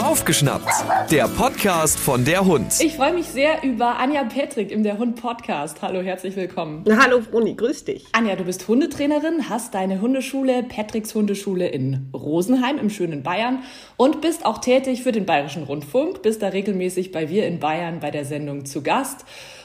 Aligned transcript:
Aufgeschnappt, 0.00 0.70
der 1.10 1.26
Podcast 1.26 1.98
von 1.98 2.24
der 2.24 2.44
Hund. 2.44 2.72
Ich 2.80 2.94
freue 2.94 3.12
mich 3.12 3.26
sehr 3.26 3.64
über 3.64 3.98
Anja 3.98 4.22
Petrik 4.22 4.70
im 4.70 4.84
Der 4.84 4.96
Hund 4.96 5.20
Podcast. 5.20 5.82
Hallo, 5.82 6.02
herzlich 6.02 6.36
willkommen. 6.36 6.84
Hallo 6.88 7.20
Froni, 7.20 7.54
grüß 7.54 7.86
dich. 7.86 8.06
Anja, 8.12 8.36
du 8.36 8.44
bist 8.44 8.68
Hundetrainerin, 8.68 9.50
hast 9.50 9.74
deine 9.74 10.00
Hundeschule 10.00 10.62
Petriks 10.62 11.16
Hundeschule 11.16 11.66
in 11.66 12.10
Rosenheim 12.14 12.78
im 12.78 12.90
schönen 12.90 13.24
Bayern 13.24 13.64
und 13.96 14.20
bist 14.20 14.46
auch 14.46 14.58
tätig 14.58 15.02
für 15.02 15.10
den 15.10 15.26
Bayerischen 15.26 15.64
Rundfunk, 15.64 16.22
bist 16.22 16.40
da 16.40 16.46
regelmäßig 16.46 17.10
bei 17.10 17.28
Wir 17.28 17.48
in 17.48 17.58
Bayern 17.58 17.98
bei 17.98 18.12
der 18.12 18.24
Sendung 18.24 18.66
zu 18.66 18.84
Gast 18.84 19.24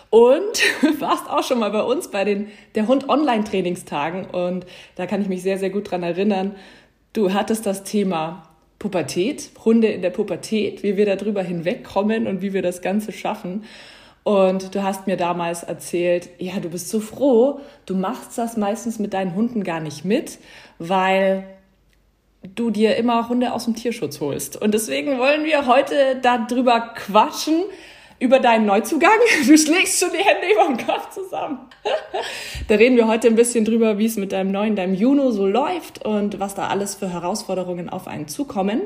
und 0.10 0.64
warst 1.00 1.30
auch 1.30 1.44
schon 1.44 1.60
mal 1.60 1.70
bei 1.70 1.84
uns 1.84 2.10
bei 2.10 2.24
den 2.24 2.48
der 2.74 2.88
Hund 2.88 3.08
Online 3.08 3.44
Trainingstagen 3.44 4.26
und 4.26 4.66
da 4.96 5.06
kann 5.06 5.22
ich 5.22 5.28
mich 5.28 5.44
sehr 5.44 5.60
sehr 5.60 5.70
gut 5.70 5.92
dran 5.92 6.02
erinnern. 6.02 6.56
Du 7.14 7.34
hattest 7.34 7.68
das 7.68 7.84
Thema 7.84 8.55
Pubertät, 8.86 9.50
Hunde 9.66 9.88
in 9.88 10.04
der 10.04 10.12
Pubertät, 10.12 10.84
wie 10.84 10.96
wir 10.96 11.08
darüber 11.08 11.42
hinwegkommen 11.42 12.28
und 12.28 12.44
wie 12.44 12.54
wir 12.54 12.62
das 12.62 12.84
Ganze 12.84 13.12
schaffen. 13.12 13.64
Und 14.24 14.76
du 14.76 14.84
hast 14.84 15.08
mir 15.08 15.18
damals 15.18 15.64
erzählt, 15.64 16.30
ja, 16.38 16.60
du 16.60 16.70
bist 16.70 16.90
so 16.90 17.00
froh, 17.00 17.62
du 17.88 17.96
machst 17.96 18.38
das 18.38 18.58
meistens 18.58 19.00
mit 19.00 19.16
deinen 19.16 19.34
Hunden 19.34 19.64
gar 19.64 19.80
nicht 19.80 20.06
mit, 20.06 20.38
weil 20.78 21.46
du 22.44 22.70
dir 22.70 22.96
immer 22.98 23.28
Hunde 23.28 23.54
aus 23.54 23.66
dem 23.66 23.74
Tierschutz 23.74 24.20
holst. 24.20 24.62
Und 24.62 24.76
deswegen 24.76 25.18
wollen 25.18 25.46
wir 25.46 25.66
heute 25.66 26.20
darüber 26.22 26.94
quatschen, 26.94 27.64
über 28.20 28.40
deinen 28.40 28.66
Neuzugang. 28.66 29.20
Du 29.46 29.58
schlägst 29.58 30.00
schon 30.00 30.10
die 30.12 30.24
Hände 30.24 30.48
über 30.54 30.66
dem 30.76 30.86
Kopf 30.86 31.12
zusammen. 31.12 31.60
da 32.68 32.76
reden 32.76 32.96
wir 32.96 33.08
heute 33.08 33.28
ein 33.28 33.36
bisschen 33.36 33.66
drüber, 33.66 33.98
wie 33.98 34.06
es 34.06 34.18
mit 34.18 34.32
deinem 34.32 34.52
neuen, 34.52 34.76
deinem 34.76 34.96
Juno 34.96 35.32
so 35.32 35.46
läuft 35.46 36.04
und 36.06 36.40
was 36.40 36.56
da 36.56 36.68
alles 36.68 36.96
für 36.96 37.12
Herausforderungen 37.12 37.90
auf 37.90 38.08
einen 38.08 38.28
zukommen. 38.28 38.82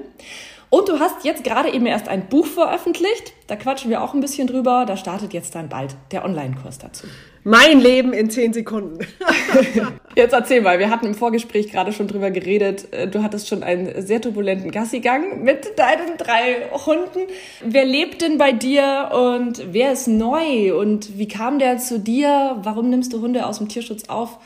Und 0.70 0.88
du 0.88 1.00
hast 1.00 1.26
jetzt 1.26 1.44
gerade 1.44 1.74
eben 1.74 1.88
erst 1.88 2.08
ein 2.08 2.28
Buch 2.28 2.46
veröffentlicht. 2.46 3.34
Da 3.48 3.56
quatschen 3.56 3.90
wir 3.90 4.04
auch 4.04 4.14
ein 4.14 4.22
bisschen 4.22 4.46
drüber. 4.46 4.86
Da 4.86 4.98
startet 4.98 5.34
jetzt 5.34 5.56
dann 5.56 5.68
bald 5.68 5.96
der 6.12 6.24
Online-Kurs 6.24 6.78
dazu. 6.78 7.08
Mein 7.44 7.80
Leben 7.80 8.14
in 8.14 8.30
zehn 8.30 8.54
Sekunden. 8.54 9.00
Jetzt 10.16 10.34
erzähl 10.34 10.62
mal, 10.62 10.78
wir 10.78 10.90
hatten 10.90 11.06
im 11.06 11.16
Vorgespräch 11.16 11.72
gerade 11.72 11.94
schon 11.94 12.08
drüber 12.08 12.32
geredet. 12.32 12.92
Äh, 12.92 13.08
du 13.08 13.24
hattest 13.24 13.48
schon 13.48 13.64
einen 13.64 14.06
sehr 14.06 14.20
turbulenten 14.20 14.72
Gassigang 14.72 15.44
mit 15.44 15.80
deinen 15.80 16.18
drei 16.18 16.70
Hunden. 16.86 17.22
Wer 17.64 17.86
lebt 17.86 18.22
denn 18.22 18.38
bei 18.38 18.52
dir 18.52 19.12
und 19.14 19.74
wer 19.74 19.94
ist 19.94 20.08
neu 20.08 20.78
und 20.78 21.18
wie 21.18 21.30
kam 21.30 21.60
der 21.60 21.78
zu 21.78 22.00
dir? 22.00 22.58
Warum 22.62 22.90
nimmst 22.90 23.14
du 23.14 23.22
Hunde 23.22 23.46
aus 23.46 23.60
dem 23.60 23.70
Tierschutz 23.70 24.10
auf? 24.10 24.40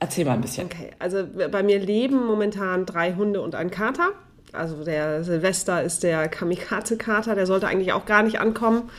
Erzähl 0.00 0.24
mal 0.24 0.32
ein 0.32 0.40
bisschen. 0.40 0.66
Okay, 0.66 0.90
also 0.98 1.24
bei 1.50 1.62
mir 1.62 1.78
leben 1.78 2.26
momentan 2.26 2.84
drei 2.84 3.14
Hunde 3.14 3.40
und 3.40 3.54
ein 3.54 3.70
Kater. 3.70 4.10
Also 4.54 4.84
der 4.84 5.24
Silvester 5.24 5.82
ist 5.82 6.02
der 6.02 6.28
Kamikaze-Kater, 6.28 7.34
der 7.34 7.46
sollte 7.46 7.66
eigentlich 7.66 7.92
auch 7.92 8.06
gar 8.06 8.22
nicht 8.22 8.40
ankommen. 8.40 8.90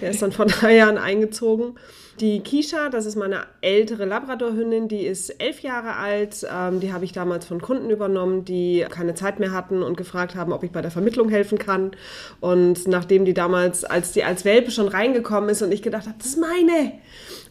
Der 0.00 0.10
ist 0.10 0.22
dann 0.22 0.32
vor 0.32 0.46
drei 0.46 0.76
Jahren 0.76 0.98
eingezogen. 0.98 1.76
Die 2.20 2.40
Kisha, 2.40 2.90
das 2.90 3.06
ist 3.06 3.16
meine 3.16 3.44
ältere 3.62 4.04
Labradorhündin, 4.04 4.86
die 4.86 5.06
ist 5.06 5.30
elf 5.42 5.60
Jahre 5.60 5.96
alt. 5.96 6.46
Ähm, 6.52 6.78
die 6.80 6.92
habe 6.92 7.04
ich 7.04 7.12
damals 7.12 7.46
von 7.46 7.60
Kunden 7.60 7.88
übernommen, 7.88 8.44
die 8.44 8.84
keine 8.90 9.14
Zeit 9.14 9.40
mehr 9.40 9.52
hatten 9.52 9.82
und 9.82 9.96
gefragt 9.96 10.34
haben, 10.34 10.52
ob 10.52 10.62
ich 10.62 10.70
bei 10.70 10.82
der 10.82 10.90
Vermittlung 10.90 11.30
helfen 11.30 11.58
kann. 11.58 11.92
Und 12.40 12.86
nachdem 12.86 13.24
die 13.24 13.34
damals, 13.34 13.84
als 13.84 14.12
die 14.12 14.24
als 14.24 14.44
Welpe 14.44 14.70
schon 14.70 14.88
reingekommen 14.88 15.48
ist 15.48 15.62
und 15.62 15.72
ich 15.72 15.82
gedacht 15.82 16.06
habe, 16.06 16.16
das 16.18 16.28
ist 16.28 16.38
meine, 16.38 16.92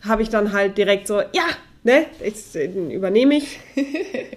habe 0.08 0.22
ich 0.22 0.30
dann 0.30 0.54
halt 0.54 0.78
direkt 0.78 1.08
so, 1.08 1.20
ja, 1.20 1.46
ne, 1.84 2.06
ich, 2.24 2.56
übernehme 2.56 3.36
ich. 3.36 3.60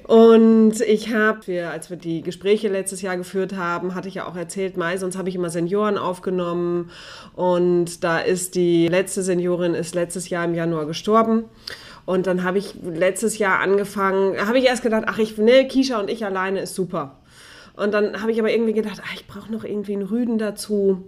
Und 0.06 0.80
ich 0.80 1.12
habe, 1.12 1.68
als 1.68 1.90
wir 1.90 1.96
die 1.96 2.22
Gespräche 2.22 2.68
letztes 2.68 3.02
Jahr 3.02 3.16
geführt 3.16 3.56
haben, 3.56 3.94
hatte 3.94 4.08
ich 4.08 4.14
ja 4.14 4.26
auch 4.26 4.36
erzählt, 4.36 4.76
Mai, 4.76 4.96
sonst 4.96 5.16
habe 5.16 5.28
ich 5.28 5.34
immer 5.34 5.50
Senioren 5.50 5.98
aufgenommen. 5.98 6.90
Und 7.34 8.04
da 8.04 8.18
ist 8.18 8.54
die 8.54 8.88
letzte 8.88 9.22
Seniorin 9.22 9.74
ist 9.74 9.94
letztes 9.94 10.28
Jahr 10.28 10.44
im 10.44 10.54
Januar 10.54 10.86
gestorben. 10.86 11.44
Und 12.06 12.26
dann 12.26 12.44
habe 12.44 12.58
ich 12.58 12.74
letztes 12.82 13.38
Jahr 13.38 13.60
angefangen, 13.60 14.36
habe 14.46 14.58
ich 14.58 14.66
erst 14.66 14.82
gedacht, 14.82 15.04
ach, 15.06 15.18
ich, 15.18 15.38
ne, 15.38 15.66
Kisha 15.66 15.98
und 15.98 16.10
ich 16.10 16.24
alleine 16.24 16.60
ist 16.60 16.74
super. 16.74 17.18
Und 17.76 17.92
dann 17.92 18.20
habe 18.20 18.30
ich 18.30 18.38
aber 18.38 18.52
irgendwie 18.52 18.74
gedacht, 18.74 19.00
ach, 19.04 19.14
ich 19.14 19.26
brauche 19.26 19.50
noch 19.50 19.64
irgendwie 19.64 19.94
einen 19.94 20.02
Rüden 20.02 20.38
dazu 20.38 21.02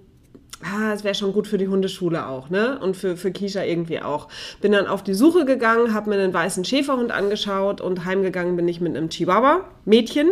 ah, 0.62 0.92
es 0.92 1.04
wäre 1.04 1.14
schon 1.14 1.32
gut 1.32 1.46
für 1.46 1.58
die 1.58 1.68
Hundeschule 1.68 2.26
auch, 2.26 2.48
ne? 2.48 2.78
Und 2.80 2.96
für, 2.96 3.16
für 3.16 3.30
Kisha 3.30 3.62
irgendwie 3.62 4.00
auch. 4.00 4.28
Bin 4.60 4.72
dann 4.72 4.86
auf 4.86 5.02
die 5.02 5.14
Suche 5.14 5.44
gegangen, 5.44 5.92
habe 5.92 6.10
mir 6.10 6.16
einen 6.16 6.32
weißen 6.32 6.64
Schäferhund 6.64 7.12
angeschaut 7.12 7.80
und 7.80 8.04
heimgegangen 8.04 8.56
bin 8.56 8.66
ich 8.66 8.80
mit 8.80 8.96
einem 8.96 9.10
Chihuahua, 9.10 9.64
Mädchen. 9.84 10.30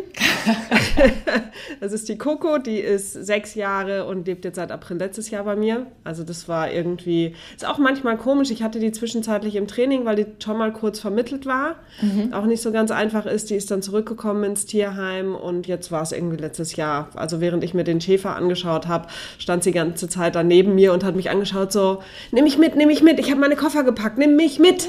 das 1.81 1.93
ist 1.93 2.09
die 2.09 2.17
Coco, 2.17 2.59
die 2.59 2.79
ist 2.79 3.13
sechs 3.13 3.55
Jahre 3.55 4.07
und 4.07 4.27
lebt 4.27 4.45
jetzt 4.45 4.57
seit 4.57 4.73
April 4.73 4.97
letztes 4.97 5.31
Jahr 5.31 5.45
bei 5.45 5.57
mir. 5.57 5.87
Also 6.05 6.25
das 6.25 6.49
war 6.49 6.73
irgendwie, 6.73 7.35
ist 7.55 7.67
auch 7.67 7.79
manchmal 7.79 8.17
komisch. 8.17 8.51
Ich 8.51 8.63
hatte 8.63 8.81
die 8.81 8.93
zwischenzeitlich 8.93 9.57
im 9.57 9.67
Training, 9.67 10.05
weil 10.05 10.17
die 10.17 10.27
schon 10.43 10.57
mal 10.57 10.73
kurz 10.73 11.01
vermittelt 11.01 11.45
war. 11.47 11.77
Mhm. 12.01 12.33
Auch 12.33 12.47
nicht 12.47 12.63
so 12.63 12.73
ganz 12.73 12.91
einfach 12.91 13.27
ist. 13.27 13.51
Die 13.51 13.55
ist 13.55 13.71
dann 13.71 13.83
zurückgekommen 13.83 14.45
ins 14.45 14.65
Tierheim 14.67 15.35
und 15.35 15.67
jetzt 15.67 15.93
war 15.93 16.03
es 16.03 16.13
irgendwie 16.13 16.39
letztes 16.39 16.77
Jahr. 16.77 17.11
Also 17.15 17.41
während 17.41 17.63
ich 17.63 17.75
mir 17.75 17.85
den 17.85 18.01
Schäfer 18.01 18.35
angeschaut 18.35 18.89
habe, 18.89 19.09
stand 19.39 19.63
sie 19.63 19.71
die 19.71 19.75
ganze 19.75 20.09
Zeit 20.09 20.14
da 20.17 20.43
neben 20.43 20.75
mir 20.75 20.93
und 20.93 21.05
hat 21.05 21.17
mich 21.17 21.31
angeschaut 21.31 21.73
so, 21.73 22.03
nimm 22.33 22.45
mich 22.45 22.59
mit, 22.59 22.77
nimm 22.77 22.89
mich 22.89 23.03
mit, 23.03 23.19
ich 23.19 23.31
habe 23.31 23.41
meine 23.41 23.57
Koffer 23.57 23.85
gepackt, 23.85 24.19
nimm 24.19 24.37
mich 24.37 24.59
mit. 24.59 24.89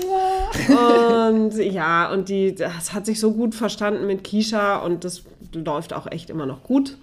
Ja. 0.69 1.27
Und 1.27 1.55
ja, 1.57 2.11
und 2.11 2.29
die, 2.29 2.55
das 2.55 2.93
hat 2.93 3.05
sich 3.05 3.19
so 3.19 3.31
gut 3.33 3.55
verstanden 3.55 4.07
mit 4.07 4.23
Kisha 4.23 4.77
und 4.77 5.03
das 5.03 5.23
läuft 5.53 5.93
auch 5.93 6.07
echt 6.11 6.29
immer 6.29 6.45
noch 6.45 6.63
gut. 6.63 6.97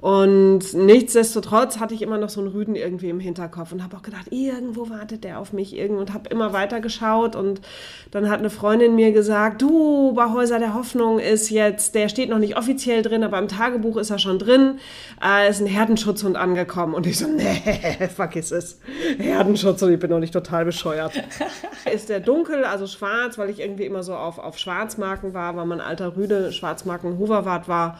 Und 0.00 0.74
nichtsdestotrotz 0.74 1.78
hatte 1.78 1.94
ich 1.94 2.02
immer 2.02 2.18
noch 2.18 2.28
so 2.28 2.40
einen 2.40 2.50
Rüden 2.50 2.76
irgendwie 2.76 3.08
im 3.08 3.18
Hinterkopf 3.18 3.72
und 3.72 3.82
habe 3.82 3.96
auch 3.96 4.02
gedacht, 4.02 4.26
irgendwo 4.30 4.90
wartet 4.90 5.24
der 5.24 5.40
auf 5.40 5.52
mich 5.52 5.74
irgendwo 5.74 6.00
und 6.00 6.12
habe 6.12 6.28
immer 6.28 6.52
weiter 6.52 6.80
geschaut. 6.80 7.34
Und 7.34 7.62
dann 8.10 8.28
hat 8.28 8.40
eine 8.40 8.50
Freundin 8.50 8.94
mir 8.94 9.12
gesagt, 9.12 9.62
du, 9.62 10.12
bei 10.14 10.30
Häuser 10.30 10.58
der 10.58 10.74
Hoffnung 10.74 11.18
ist 11.18 11.50
jetzt, 11.50 11.94
der 11.94 12.08
steht 12.10 12.28
noch 12.28 12.38
nicht 12.38 12.58
offiziell 12.58 13.02
drin, 13.02 13.24
aber 13.24 13.38
im 13.38 13.48
Tagebuch 13.48 13.96
ist 13.96 14.10
er 14.10 14.18
schon 14.18 14.38
drin, 14.38 14.78
äh, 15.24 15.48
ist 15.48 15.60
ein 15.60 15.66
Herdenschutzhund 15.66 16.36
angekommen. 16.36 16.94
Und 16.94 17.06
ich 17.06 17.18
so, 17.18 17.26
nee, 17.26 18.08
vergiss 18.14 18.50
es, 18.50 18.78
Herdenschutz 19.18 19.80
und 19.82 19.92
ich 19.92 19.98
bin 19.98 20.10
noch 20.10 20.20
nicht 20.20 20.34
total 20.34 20.66
bescheuert. 20.66 21.12
ist 21.92 22.10
der 22.10 22.20
dunkel, 22.20 22.64
also 22.64 22.86
schwarz, 22.86 23.38
weil 23.38 23.48
ich 23.48 23.60
irgendwie 23.60 23.86
immer 23.86 24.02
so 24.02 24.14
auf, 24.14 24.38
auf 24.38 24.58
Schwarzmarken 24.58 25.32
war, 25.32 25.56
weil 25.56 25.66
mein 25.66 25.80
alter 25.80 26.16
Rüde 26.16 26.52
Schwarzmarken 26.52 27.18
Hoverwart 27.18 27.66
war 27.66 27.98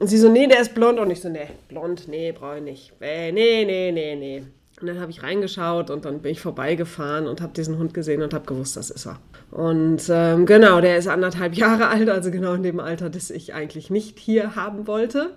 und 0.00 0.06
sie 0.06 0.16
so, 0.16 0.30
nee, 0.30 0.46
der 0.46 0.60
ist 0.60 0.74
blond. 0.74 0.98
Und 0.98 1.10
ich 1.10 1.20
so, 1.20 1.28
nee, 1.28 1.46
blond, 1.68 2.08
nee, 2.08 2.32
brauche 2.32 2.56
ich 2.56 2.62
nicht. 2.62 2.92
Nee, 3.00 3.30
nee, 3.30 3.92
nee, 3.92 4.16
nee. 4.16 4.42
Und 4.80 4.86
dann 4.86 5.00
habe 5.00 5.10
ich 5.10 5.22
reingeschaut 5.22 5.90
und 5.90 6.06
dann 6.06 6.20
bin 6.20 6.32
ich 6.32 6.40
vorbeigefahren 6.40 7.26
und 7.26 7.42
habe 7.42 7.52
diesen 7.52 7.76
Hund 7.78 7.92
gesehen 7.92 8.22
und 8.22 8.32
habe 8.32 8.46
gewusst, 8.46 8.76
das 8.76 8.90
ist 8.90 9.06
er. 9.06 9.18
Und 9.50 10.02
ähm, 10.08 10.46
genau, 10.46 10.80
der 10.80 10.96
ist 10.96 11.06
anderthalb 11.06 11.54
Jahre 11.56 11.88
alt, 11.88 12.08
also 12.08 12.30
genau 12.30 12.54
in 12.54 12.62
dem 12.62 12.80
Alter, 12.80 13.10
das 13.10 13.30
ich 13.30 13.52
eigentlich 13.52 13.90
nicht 13.90 14.18
hier 14.18 14.56
haben 14.56 14.86
wollte. 14.86 15.32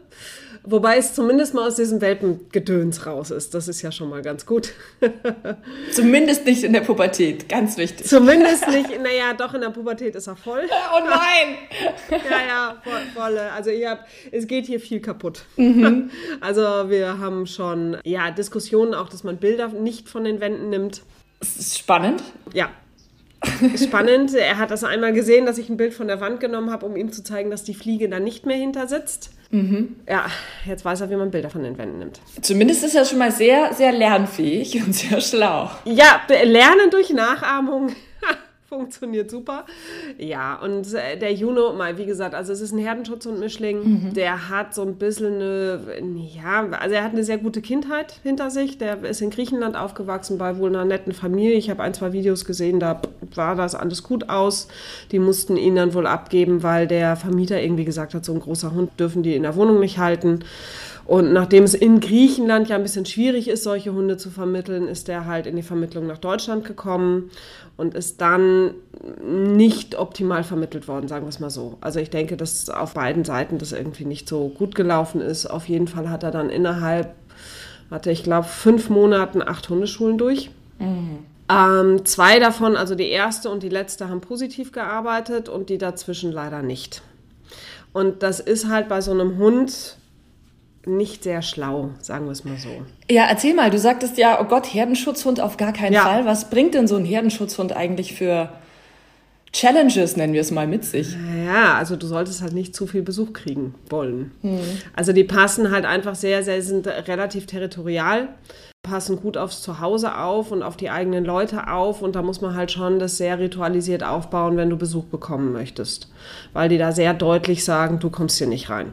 Wobei 0.65 0.97
es 0.97 1.13
zumindest 1.13 1.53
mal 1.53 1.67
aus 1.67 1.75
diesem 1.75 1.99
Welpengedöns 1.99 3.05
raus 3.05 3.31
ist. 3.31 3.53
Das 3.53 3.67
ist 3.67 3.81
ja 3.81 3.91
schon 3.91 4.09
mal 4.09 4.21
ganz 4.21 4.45
gut. 4.45 4.71
zumindest 5.91 6.45
nicht 6.45 6.63
in 6.63 6.71
der 6.71 6.79
Pubertät, 6.81 7.49
ganz 7.49 7.75
wichtig. 7.75 8.07
Zumindest 8.07 8.69
nicht, 8.69 8.89
naja, 9.01 9.33
doch 9.37 9.53
in 9.53 9.59
der 9.59 9.71
Pubertät 9.71 10.15
ist 10.15 10.27
er 10.27 10.35
voll. 10.35 10.61
Oh 10.95 10.99
nein! 10.99 11.57
ja, 12.11 12.47
ja, 12.47 12.81
voll, 12.83 13.01
volle. 13.15 13.51
Also 13.51 13.71
ihr 13.71 13.89
habt, 13.89 14.07
es 14.31 14.45
geht 14.45 14.67
hier 14.67 14.79
viel 14.79 14.99
kaputt. 14.99 15.43
Mhm. 15.57 16.11
Also 16.39 16.61
wir 16.61 17.17
haben 17.17 17.47
schon, 17.47 17.97
ja, 18.03 18.29
Diskussionen 18.29 18.93
auch, 18.93 19.09
dass 19.09 19.23
man 19.23 19.32
Bilder 19.37 19.69
nicht 19.69 20.09
von 20.09 20.23
den 20.23 20.39
Wänden 20.39 20.69
nimmt. 20.69 21.01
Das 21.39 21.57
ist 21.57 21.77
spannend. 21.77 22.23
Ja, 22.53 22.69
spannend. 23.75 24.33
Er 24.33 24.57
hat 24.57 24.71
das 24.71 24.83
einmal 24.83 25.13
gesehen, 25.13 25.45
dass 25.45 25.57
ich 25.57 25.69
ein 25.69 25.77
Bild 25.77 25.93
von 25.93 26.07
der 26.07 26.21
Wand 26.21 26.39
genommen 26.39 26.71
habe, 26.71 26.85
um 26.85 26.95
ihm 26.95 27.11
zu 27.11 27.23
zeigen, 27.23 27.49
dass 27.49 27.63
die 27.63 27.73
Fliege 27.73 28.09
da 28.09 28.19
nicht 28.19 28.45
mehr 28.45 28.57
hinter 28.57 28.87
sitzt. 28.87 29.31
Mhm. 29.51 29.97
Ja, 30.09 30.25
jetzt 30.65 30.83
weiß 30.83 31.01
er, 31.01 31.09
wie 31.09 31.15
man 31.15 31.31
Bilder 31.31 31.49
von 31.49 31.63
den 31.63 31.77
Wänden 31.77 31.99
nimmt. 31.99 32.19
Zumindest 32.41 32.83
ist 32.83 32.95
er 32.95 33.05
schon 33.05 33.19
mal 33.19 33.31
sehr, 33.31 33.73
sehr 33.73 33.91
lernfähig 33.91 34.83
und 34.83 34.93
sehr 34.93 35.21
schlau. 35.21 35.69
Ja, 35.85 36.21
lernen 36.27 36.89
durch 36.89 37.11
Nachahmung 37.11 37.95
funktioniert 38.73 39.29
super. 39.29 39.65
Ja, 40.17 40.55
und 40.55 40.93
äh, 40.93 41.17
der 41.17 41.33
Juno, 41.33 41.73
mal 41.73 41.97
wie 41.97 42.05
gesagt, 42.05 42.33
also 42.33 42.51
es 42.51 42.61
ist 42.61 42.71
ein 42.71 42.79
Herdenschutz 42.79 43.25
und 43.25 43.39
Mischling. 43.39 43.83
Mhm. 43.83 44.13
Der 44.13 44.49
hat 44.49 44.73
so 44.73 44.81
ein 44.81 44.95
bisschen 44.95 45.35
eine, 45.35 45.79
ja, 46.35 46.67
also 46.79 46.95
er 46.95 47.03
hat 47.03 47.11
eine 47.11 47.23
sehr 47.23 47.37
gute 47.37 47.61
Kindheit 47.61 48.19
hinter 48.23 48.49
sich. 48.49 48.77
Der 48.77 49.03
ist 49.03 49.21
in 49.21 49.29
Griechenland 49.29 49.75
aufgewachsen 49.75 50.37
bei 50.37 50.57
wohl 50.57 50.69
einer 50.69 50.85
netten 50.85 51.13
Familie. 51.13 51.55
Ich 51.55 51.69
habe 51.69 51.83
ein, 51.83 51.93
zwei 51.93 52.13
Videos 52.13 52.45
gesehen, 52.45 52.79
da 52.79 53.01
war 53.35 53.55
das 53.55 53.75
alles 53.75 54.03
gut 54.03 54.29
aus. 54.29 54.67
Die 55.11 55.19
mussten 55.19 55.57
ihn 55.57 55.75
dann 55.75 55.93
wohl 55.93 56.07
abgeben, 56.07 56.63
weil 56.63 56.87
der 56.87 57.15
Vermieter 57.15 57.61
irgendwie 57.61 57.85
gesagt 57.85 58.13
hat, 58.13 58.25
so 58.25 58.33
ein 58.33 58.39
großer 58.39 58.73
Hund 58.73 58.99
dürfen 58.99 59.23
die 59.23 59.35
in 59.35 59.43
der 59.43 59.55
Wohnung 59.55 59.79
nicht 59.79 59.99
halten. 59.99 60.39
Und 61.05 61.33
nachdem 61.33 61.63
es 61.65 61.73
in 61.73 61.99
Griechenland 61.99 62.69
ja 62.69 62.77
ein 62.77 62.83
bisschen 62.83 63.05
schwierig 63.05 63.49
ist, 63.49 63.63
solche 63.63 63.93
Hunde 63.93 64.17
zu 64.17 64.29
vermitteln, 64.29 64.87
ist 64.87 65.09
der 65.09 65.25
halt 65.25 65.47
in 65.47 65.55
die 65.55 65.63
Vermittlung 65.63 66.07
nach 66.07 66.17
Deutschland 66.17 66.63
gekommen 66.63 67.29
und 67.75 67.93
ist 67.93 68.21
dann 68.21 68.71
nicht 69.21 69.97
optimal 69.99 70.43
vermittelt 70.43 70.87
worden, 70.87 71.09
sagen 71.09 71.25
wir 71.25 71.29
es 71.29 71.41
mal 71.41 71.49
so. 71.49 71.77
Also 71.81 71.99
ich 71.99 72.09
denke, 72.09 72.37
dass 72.37 72.69
auf 72.69 72.93
beiden 72.93 73.25
Seiten 73.25 73.57
das 73.57 73.73
irgendwie 73.73 74.05
nicht 74.05 74.29
so 74.29 74.47
gut 74.47 74.75
gelaufen 74.75 75.19
ist. 75.19 75.45
Auf 75.45 75.67
jeden 75.67 75.87
Fall 75.87 76.09
hat 76.09 76.23
er 76.23 76.31
dann 76.31 76.49
innerhalb, 76.49 77.13
hatte 77.91 78.09
ich 78.09 78.23
glaube, 78.23 78.47
fünf 78.47 78.89
Monaten 78.89 79.41
acht 79.41 79.69
Hundeschulen 79.69 80.17
durch. 80.17 80.51
Mhm. 80.79 81.19
Ähm, 81.49 82.05
zwei 82.05 82.39
davon, 82.39 82.77
also 82.77 82.95
die 82.95 83.09
erste 83.09 83.49
und 83.49 83.61
die 83.61 83.69
letzte, 83.69 84.07
haben 84.07 84.21
positiv 84.21 84.71
gearbeitet 84.71 85.49
und 85.49 85.69
die 85.69 85.77
dazwischen 85.77 86.31
leider 86.31 86.61
nicht. 86.61 87.01
Und 87.91 88.23
das 88.23 88.39
ist 88.39 88.69
halt 88.69 88.87
bei 88.87 89.01
so 89.01 89.11
einem 89.11 89.37
Hund 89.37 89.97
nicht 90.85 91.23
sehr 91.23 91.41
schlau, 91.41 91.91
sagen 91.99 92.25
wir 92.25 92.31
es 92.31 92.43
mal 92.43 92.57
so. 92.57 92.69
Ja, 93.09 93.25
erzähl 93.29 93.53
mal, 93.53 93.69
du 93.69 93.79
sagtest 93.79 94.17
ja, 94.17 94.39
oh 94.41 94.45
Gott, 94.45 94.73
Herdenschutzhund 94.73 95.39
auf 95.39 95.57
gar 95.57 95.73
keinen 95.73 95.93
ja. 95.93 96.03
Fall. 96.03 96.25
Was 96.25 96.49
bringt 96.49 96.73
denn 96.73 96.87
so 96.87 96.95
ein 96.95 97.05
Herdenschutzhund 97.05 97.75
eigentlich 97.75 98.13
für 98.13 98.49
Challenges, 99.51 100.17
nennen 100.17 100.33
wir 100.33 100.41
es 100.41 100.51
mal, 100.51 100.67
mit 100.67 100.83
sich? 100.83 101.15
Ja, 101.45 101.75
also 101.75 101.95
du 101.95 102.07
solltest 102.07 102.41
halt 102.41 102.53
nicht 102.53 102.75
zu 102.75 102.87
viel 102.87 103.01
Besuch 103.01 103.33
kriegen 103.33 103.75
wollen. 103.89 104.31
Hm. 104.41 104.59
Also 104.95 105.13
die 105.13 105.23
passen 105.23 105.71
halt 105.71 105.85
einfach 105.85 106.15
sehr, 106.15 106.43
sehr, 106.43 106.61
sind 106.61 106.87
relativ 106.87 107.45
territorial 107.45 108.29
passen 108.83 109.15
gut 109.21 109.37
aufs 109.37 109.61
Zuhause 109.61 110.17
auf 110.17 110.51
und 110.51 110.61
auf 110.61 110.75
die 110.75 110.89
eigenen 110.89 111.23
Leute 111.23 111.69
auf 111.69 112.01
und 112.01 112.17
da 112.17 112.21
muss 112.21 112.41
man 112.41 112.53
halt 112.53 112.69
schon 112.69 112.99
das 112.99 113.15
sehr 113.15 113.39
ritualisiert 113.39 114.03
aufbauen, 114.03 114.57
wenn 114.57 114.69
du 114.69 114.75
Besuch 114.75 115.05
bekommen 115.05 115.53
möchtest, 115.53 116.11
weil 116.51 116.67
die 116.67 116.77
da 116.77 116.91
sehr 116.91 117.13
deutlich 117.13 117.63
sagen, 117.63 117.99
du 117.99 118.09
kommst 118.09 118.37
hier 118.37 118.47
nicht 118.47 118.69
rein. 118.69 118.91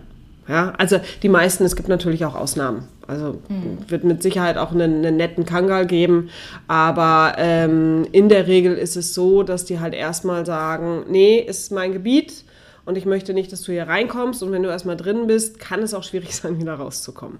Ja, 0.51 0.73
also 0.79 0.99
die 1.23 1.29
meisten, 1.29 1.63
es 1.63 1.77
gibt 1.77 1.89
natürlich 1.89 2.25
auch 2.25 2.35
Ausnahmen. 2.35 2.89
Also 3.07 3.39
mhm. 3.49 3.79
wird 3.87 4.03
mit 4.03 4.21
Sicherheit 4.21 4.59
auch 4.59 4.73
einen, 4.73 5.07
einen 5.07 5.17
netten 5.17 5.45
Kangal 5.45 5.87
geben, 5.87 6.29
aber 6.67 7.35
ähm, 7.39 8.05
in 8.11 8.29
der 8.29 8.49
Regel 8.49 8.75
ist 8.75 8.97
es 8.97 9.15
so, 9.15 9.45
dass 9.45 9.65
die 9.65 9.79
halt 9.79 9.95
erstmal 9.95 10.45
sagen, 10.45 11.05
nee, 11.09 11.39
ist 11.39 11.71
mein 11.71 11.93
Gebiet 11.93 12.45
und 12.85 12.99
ich 12.99 13.07
möchte 13.07 13.33
nicht, 13.33 13.53
dass 13.53 13.63
du 13.63 13.71
hier 13.71 13.87
reinkommst 13.87 14.43
und 14.43 14.51
wenn 14.51 14.65
du 14.65 14.69
erstmal 14.69 14.97
drin 14.97 15.29
bist, 15.29 15.61
kann 15.61 15.85
es 15.85 15.95
auch 15.95 16.03
schwierig 16.03 16.35
sein, 16.37 16.59
wieder 16.59 16.75
rauszukommen. 16.75 17.39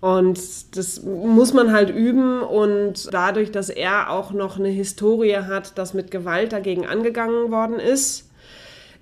Und 0.00 0.38
das 0.76 1.02
muss 1.02 1.52
man 1.52 1.72
halt 1.72 1.90
üben 1.90 2.42
und 2.42 3.12
dadurch, 3.12 3.50
dass 3.50 3.70
er 3.70 4.10
auch 4.10 4.30
noch 4.30 4.56
eine 4.56 4.68
Historie 4.68 5.34
hat, 5.34 5.78
dass 5.78 5.94
mit 5.94 6.12
Gewalt 6.12 6.52
dagegen 6.52 6.86
angegangen 6.86 7.50
worden 7.50 7.80
ist, 7.80 8.30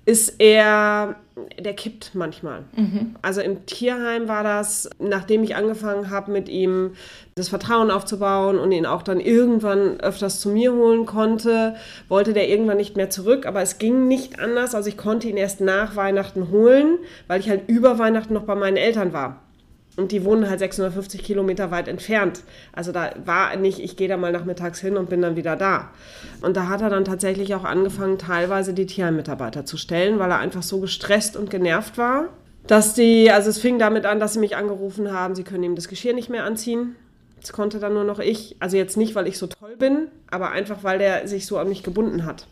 ist 0.05 0.35
er, 0.39 1.15
der 1.59 1.73
kippt 1.73 2.11
manchmal. 2.13 2.63
Mhm. 2.75 3.15
Also 3.21 3.41
im 3.41 3.65
Tierheim 3.65 4.27
war 4.27 4.43
das, 4.43 4.89
nachdem 4.99 5.43
ich 5.43 5.55
angefangen 5.55 6.09
habe, 6.09 6.31
mit 6.31 6.49
ihm 6.49 6.91
das 7.35 7.47
Vertrauen 7.47 7.89
aufzubauen 7.89 8.59
und 8.59 8.71
ihn 8.71 8.85
auch 8.85 9.01
dann 9.01 9.19
irgendwann 9.19 9.99
öfters 10.01 10.41
zu 10.41 10.49
mir 10.49 10.73
holen 10.73 11.05
konnte, 11.05 11.75
wollte 12.09 12.33
der 12.33 12.49
irgendwann 12.49 12.77
nicht 12.77 12.97
mehr 12.97 13.09
zurück, 13.09 13.45
aber 13.45 13.61
es 13.61 13.77
ging 13.77 14.07
nicht 14.07 14.39
anders. 14.39 14.75
Also 14.75 14.89
ich 14.89 14.97
konnte 14.97 15.29
ihn 15.29 15.37
erst 15.37 15.61
nach 15.61 15.95
Weihnachten 15.95 16.49
holen, 16.51 16.97
weil 17.27 17.39
ich 17.39 17.49
halt 17.49 17.69
über 17.69 17.97
Weihnachten 17.97 18.33
noch 18.33 18.43
bei 18.43 18.55
meinen 18.55 18.77
Eltern 18.77 19.13
war. 19.13 19.42
Und 19.95 20.11
die 20.11 20.25
wohnen 20.25 20.49
halt 20.49 20.59
650 20.59 21.23
Kilometer 21.23 21.69
weit 21.69 21.87
entfernt. 21.87 22.41
Also 22.71 22.91
da 22.91 23.11
war 23.25 23.55
nicht, 23.55 23.79
ich 23.79 23.95
gehe 23.95 24.07
da 24.07 24.17
mal 24.17 24.31
nachmittags 24.31 24.79
hin 24.79 24.97
und 24.97 25.09
bin 25.09 25.21
dann 25.21 25.35
wieder 25.35 25.55
da. 25.55 25.91
Und 26.41 26.57
da 26.57 26.67
hat 26.67 26.81
er 26.81 26.89
dann 26.89 27.05
tatsächlich 27.05 27.53
auch 27.53 27.63
angefangen, 27.63 28.17
teilweise 28.17 28.73
die 28.73 28.87
Tierheimmitarbeiter 28.87 29.65
zu 29.65 29.77
stellen, 29.77 30.17
weil 30.17 30.31
er 30.31 30.39
einfach 30.39 30.63
so 30.63 30.79
gestresst 30.79 31.37
und 31.37 31.51
genervt 31.51 31.99
war, 31.99 32.29
dass 32.65 32.95
die, 32.95 33.29
also 33.29 33.49
es 33.49 33.59
fing 33.59 33.77
damit 33.77 34.05
an, 34.05 34.19
dass 34.19 34.33
sie 34.33 34.39
mich 34.39 34.55
angerufen 34.55 35.11
haben, 35.11 35.35
sie 35.35 35.43
können 35.43 35.63
ihm 35.63 35.75
das 35.75 35.87
Geschirr 35.87 36.13
nicht 36.13 36.29
mehr 36.29 36.43
anziehen. 36.43 36.95
Das 37.39 37.51
konnte 37.51 37.79
dann 37.79 37.93
nur 37.93 38.05
noch 38.05 38.19
ich. 38.19 38.55
Also 38.59 38.77
jetzt 38.77 38.97
nicht, 38.97 39.15
weil 39.15 39.27
ich 39.27 39.37
so 39.37 39.47
toll 39.47 39.75
bin, 39.77 40.07
aber 40.31 40.51
einfach, 40.51 40.83
weil 40.83 40.97
der 40.97 41.27
sich 41.27 41.45
so 41.45 41.57
an 41.57 41.69
mich 41.69 41.83
gebunden 41.83 42.25
hat. 42.25 42.47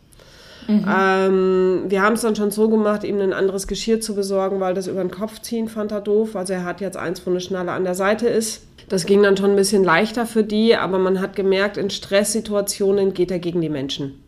Mhm. 0.68 0.84
Ähm, 0.88 1.84
wir 1.88 2.02
haben 2.02 2.14
es 2.14 2.22
dann 2.22 2.36
schon 2.36 2.50
so 2.50 2.68
gemacht, 2.68 3.04
ihm 3.04 3.20
ein 3.20 3.32
anderes 3.32 3.66
Geschirr 3.66 4.00
zu 4.00 4.14
besorgen, 4.14 4.60
weil 4.60 4.74
das 4.74 4.86
über 4.86 5.00
den 5.00 5.10
Kopf 5.10 5.40
ziehen 5.40 5.68
fand 5.68 5.92
er 5.92 6.00
doof. 6.00 6.36
Also 6.36 6.52
er 6.52 6.64
hat 6.64 6.80
jetzt 6.80 6.96
eins, 6.96 7.26
wo 7.26 7.30
eine 7.30 7.40
Schnalle 7.40 7.72
an 7.72 7.84
der 7.84 7.94
Seite 7.94 8.28
ist. 8.28 8.62
Das 8.88 9.06
ging 9.06 9.22
dann 9.22 9.36
schon 9.36 9.50
ein 9.50 9.56
bisschen 9.56 9.84
leichter 9.84 10.26
für 10.26 10.44
die, 10.44 10.76
aber 10.76 10.98
man 10.98 11.20
hat 11.20 11.36
gemerkt, 11.36 11.76
in 11.76 11.90
Stresssituationen 11.90 13.14
geht 13.14 13.30
er 13.30 13.38
gegen 13.38 13.60
die 13.60 13.68
Menschen. 13.68 14.22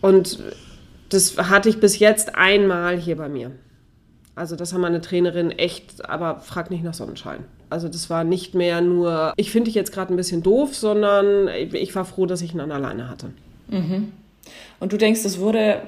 Und 0.00 0.38
das 1.08 1.36
hatte 1.36 1.68
ich 1.68 1.80
bis 1.80 1.98
jetzt 1.98 2.34
einmal 2.36 2.96
hier 2.96 3.16
bei 3.16 3.28
mir. 3.28 3.50
Also 4.34 4.56
das 4.56 4.72
haben 4.72 4.80
meine 4.80 5.00
Trainerin 5.00 5.50
echt, 5.50 6.08
aber 6.08 6.40
frag 6.40 6.70
nicht 6.70 6.84
nach 6.84 6.94
Sonnenschein. 6.94 7.44
Also 7.68 7.88
das 7.88 8.08
war 8.08 8.24
nicht 8.24 8.54
mehr 8.54 8.80
nur, 8.80 9.32
ich 9.36 9.50
finde 9.50 9.66
dich 9.66 9.74
jetzt 9.74 9.92
gerade 9.92 10.12
ein 10.12 10.16
bisschen 10.16 10.42
doof, 10.42 10.74
sondern 10.74 11.48
ich 11.48 11.94
war 11.94 12.04
froh, 12.04 12.26
dass 12.26 12.42
ich 12.42 12.54
ihn 12.54 12.60
an 12.60 12.72
alleine 12.72 13.08
hatte. 13.08 13.30
Mhm. 13.68 14.12
Und 14.80 14.92
du 14.92 14.96
denkst, 14.96 15.24
es 15.24 15.38
wurde 15.38 15.82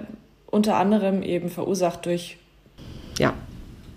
unter 0.54 0.76
anderem 0.76 1.22
eben 1.22 1.48
verursacht 1.48 2.06
durch 2.06 2.38
ja. 3.18 3.32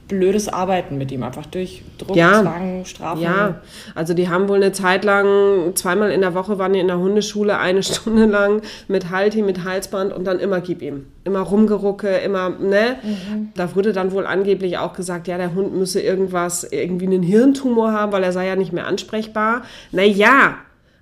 blödes 0.07 0.47
Arbeiten 0.47 0.97
mit 0.97 1.11
ihm, 1.11 1.21
einfach 1.21 1.45
durch 1.45 1.83
Druck, 1.99 2.15
ja. 2.15 2.41
Zwang, 2.41 2.83
Strafen. 2.85 3.21
Ja, 3.21 3.61
also 3.93 4.15
die 4.15 4.27
haben 4.27 4.47
wohl 4.47 4.57
eine 4.57 4.71
Zeit 4.71 5.03
lang, 5.03 5.75
zweimal 5.75 6.09
in 6.09 6.21
der 6.21 6.33
Woche 6.33 6.57
waren 6.57 6.73
die 6.73 6.79
in 6.79 6.87
der 6.87 6.97
Hundeschule, 6.97 7.59
eine 7.59 7.83
Stunde 7.83 8.25
lang 8.25 8.61
mit 8.87 9.11
Halti, 9.11 9.43
mit 9.43 9.63
Halsband 9.63 10.11
und 10.13 10.25
dann 10.25 10.39
immer 10.39 10.61
gib 10.61 10.81
ihm. 10.81 11.05
Immer 11.25 11.41
rumgerucke, 11.41 12.09
immer, 12.17 12.49
ne? 12.49 12.97
Mhm. 13.03 13.49
Da 13.53 13.75
wurde 13.75 13.93
dann 13.93 14.11
wohl 14.11 14.25
angeblich 14.25 14.79
auch 14.79 14.93
gesagt, 14.93 15.27
ja, 15.27 15.37
der 15.37 15.53
Hund 15.53 15.75
müsse 15.75 16.01
irgendwas, 16.01 16.63
irgendwie 16.63 17.05
einen 17.05 17.21
Hirntumor 17.21 17.91
haben, 17.91 18.11
weil 18.11 18.23
er 18.23 18.31
sei 18.31 18.47
ja 18.47 18.55
nicht 18.55 18.73
mehr 18.73 18.87
ansprechbar. 18.87 19.61
Naja, 19.91 20.55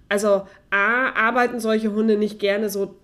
also 0.10 0.42
A, 0.70 1.12
arbeiten 1.16 1.62
solche 1.62 1.94
Hunde 1.94 2.18
nicht 2.18 2.40
gerne 2.40 2.70
so 2.70 2.96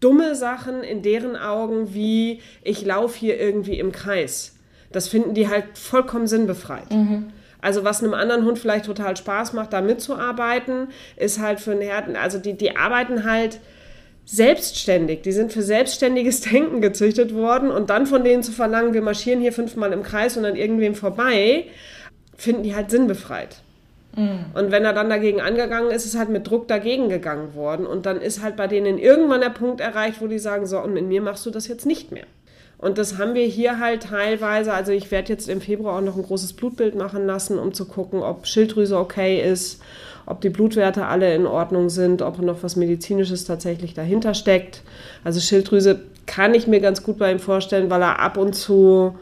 dumme 0.00 0.34
Sachen 0.34 0.82
in 0.82 1.02
deren 1.02 1.36
Augen 1.36 1.94
wie 1.94 2.40
ich 2.62 2.84
laufe 2.84 3.18
hier 3.18 3.38
irgendwie 3.38 3.78
im 3.78 3.92
Kreis. 3.92 4.56
Das 4.92 5.08
finden 5.08 5.34
die 5.34 5.48
halt 5.48 5.76
vollkommen 5.76 6.26
sinnbefreit. 6.26 6.90
Mhm. 6.90 7.30
Also 7.60 7.84
was 7.84 8.02
einem 8.02 8.14
anderen 8.14 8.44
Hund 8.44 8.58
vielleicht 8.58 8.86
total 8.86 9.16
Spaß 9.16 9.52
macht, 9.52 9.72
da 9.72 9.80
mitzuarbeiten, 9.80 10.88
ist 11.16 11.40
halt 11.40 11.60
für 11.60 11.72
einen 11.72 11.82
Herden, 11.82 12.16
also 12.16 12.38
die, 12.38 12.54
die 12.54 12.76
arbeiten 12.76 13.24
halt 13.24 13.60
selbstständig. 14.24 15.22
Die 15.22 15.32
sind 15.32 15.52
für 15.52 15.62
selbstständiges 15.62 16.40
Denken 16.52 16.80
gezüchtet 16.80 17.34
worden 17.34 17.70
und 17.70 17.90
dann 17.90 18.06
von 18.06 18.22
denen 18.22 18.42
zu 18.42 18.52
verlangen, 18.52 18.94
wir 18.94 19.02
marschieren 19.02 19.40
hier 19.40 19.52
fünfmal 19.52 19.92
im 19.92 20.02
Kreis 20.02 20.36
und 20.36 20.44
an 20.44 20.54
irgendwem 20.54 20.94
vorbei, 20.94 21.64
finden 22.36 22.62
die 22.62 22.74
halt 22.74 22.90
sinnbefreit. 22.90 23.62
Mhm. 24.18 24.46
Und 24.54 24.72
wenn 24.72 24.84
er 24.84 24.92
dann 24.92 25.08
dagegen 25.08 25.40
angegangen 25.40 25.90
ist, 25.90 26.04
ist 26.04 26.18
halt 26.18 26.28
mit 26.28 26.48
Druck 26.48 26.66
dagegen 26.68 27.08
gegangen 27.08 27.54
worden. 27.54 27.86
Und 27.86 28.04
dann 28.04 28.20
ist 28.20 28.42
halt 28.42 28.56
bei 28.56 28.66
denen 28.66 28.98
irgendwann 28.98 29.40
der 29.40 29.50
Punkt 29.50 29.80
erreicht, 29.80 30.20
wo 30.20 30.26
die 30.26 30.40
sagen, 30.40 30.66
so, 30.66 30.80
und 30.80 30.92
mit 30.92 31.06
mir 31.06 31.22
machst 31.22 31.46
du 31.46 31.50
das 31.50 31.68
jetzt 31.68 31.86
nicht 31.86 32.10
mehr. 32.10 32.24
Und 32.78 32.98
das 32.98 33.18
haben 33.18 33.34
wir 33.34 33.44
hier 33.44 33.80
halt 33.80 34.04
teilweise, 34.04 34.72
also 34.72 34.92
ich 34.92 35.10
werde 35.10 35.32
jetzt 35.32 35.48
im 35.48 35.60
Februar 35.60 35.96
auch 35.96 36.00
noch 36.00 36.16
ein 36.16 36.22
großes 36.22 36.52
Blutbild 36.52 36.94
machen 36.94 37.26
lassen, 37.26 37.58
um 37.58 37.74
zu 37.74 37.86
gucken, 37.86 38.22
ob 38.22 38.46
Schilddrüse 38.46 38.96
okay 38.96 39.40
ist, 39.40 39.80
ob 40.26 40.40
die 40.40 40.50
Blutwerte 40.50 41.06
alle 41.06 41.34
in 41.34 41.46
Ordnung 41.46 41.88
sind, 41.88 42.22
ob 42.22 42.40
noch 42.40 42.62
was 42.62 42.76
Medizinisches 42.76 43.44
tatsächlich 43.44 43.94
dahinter 43.94 44.34
steckt. 44.34 44.82
Also 45.24 45.40
Schilddrüse 45.40 46.00
kann 46.26 46.54
ich 46.54 46.68
mir 46.68 46.80
ganz 46.80 47.02
gut 47.02 47.18
bei 47.18 47.32
ihm 47.32 47.40
vorstellen, 47.40 47.90
weil 47.90 48.02
er 48.02 48.20
ab 48.20 48.36
und 48.36 48.54
zu 48.54 49.16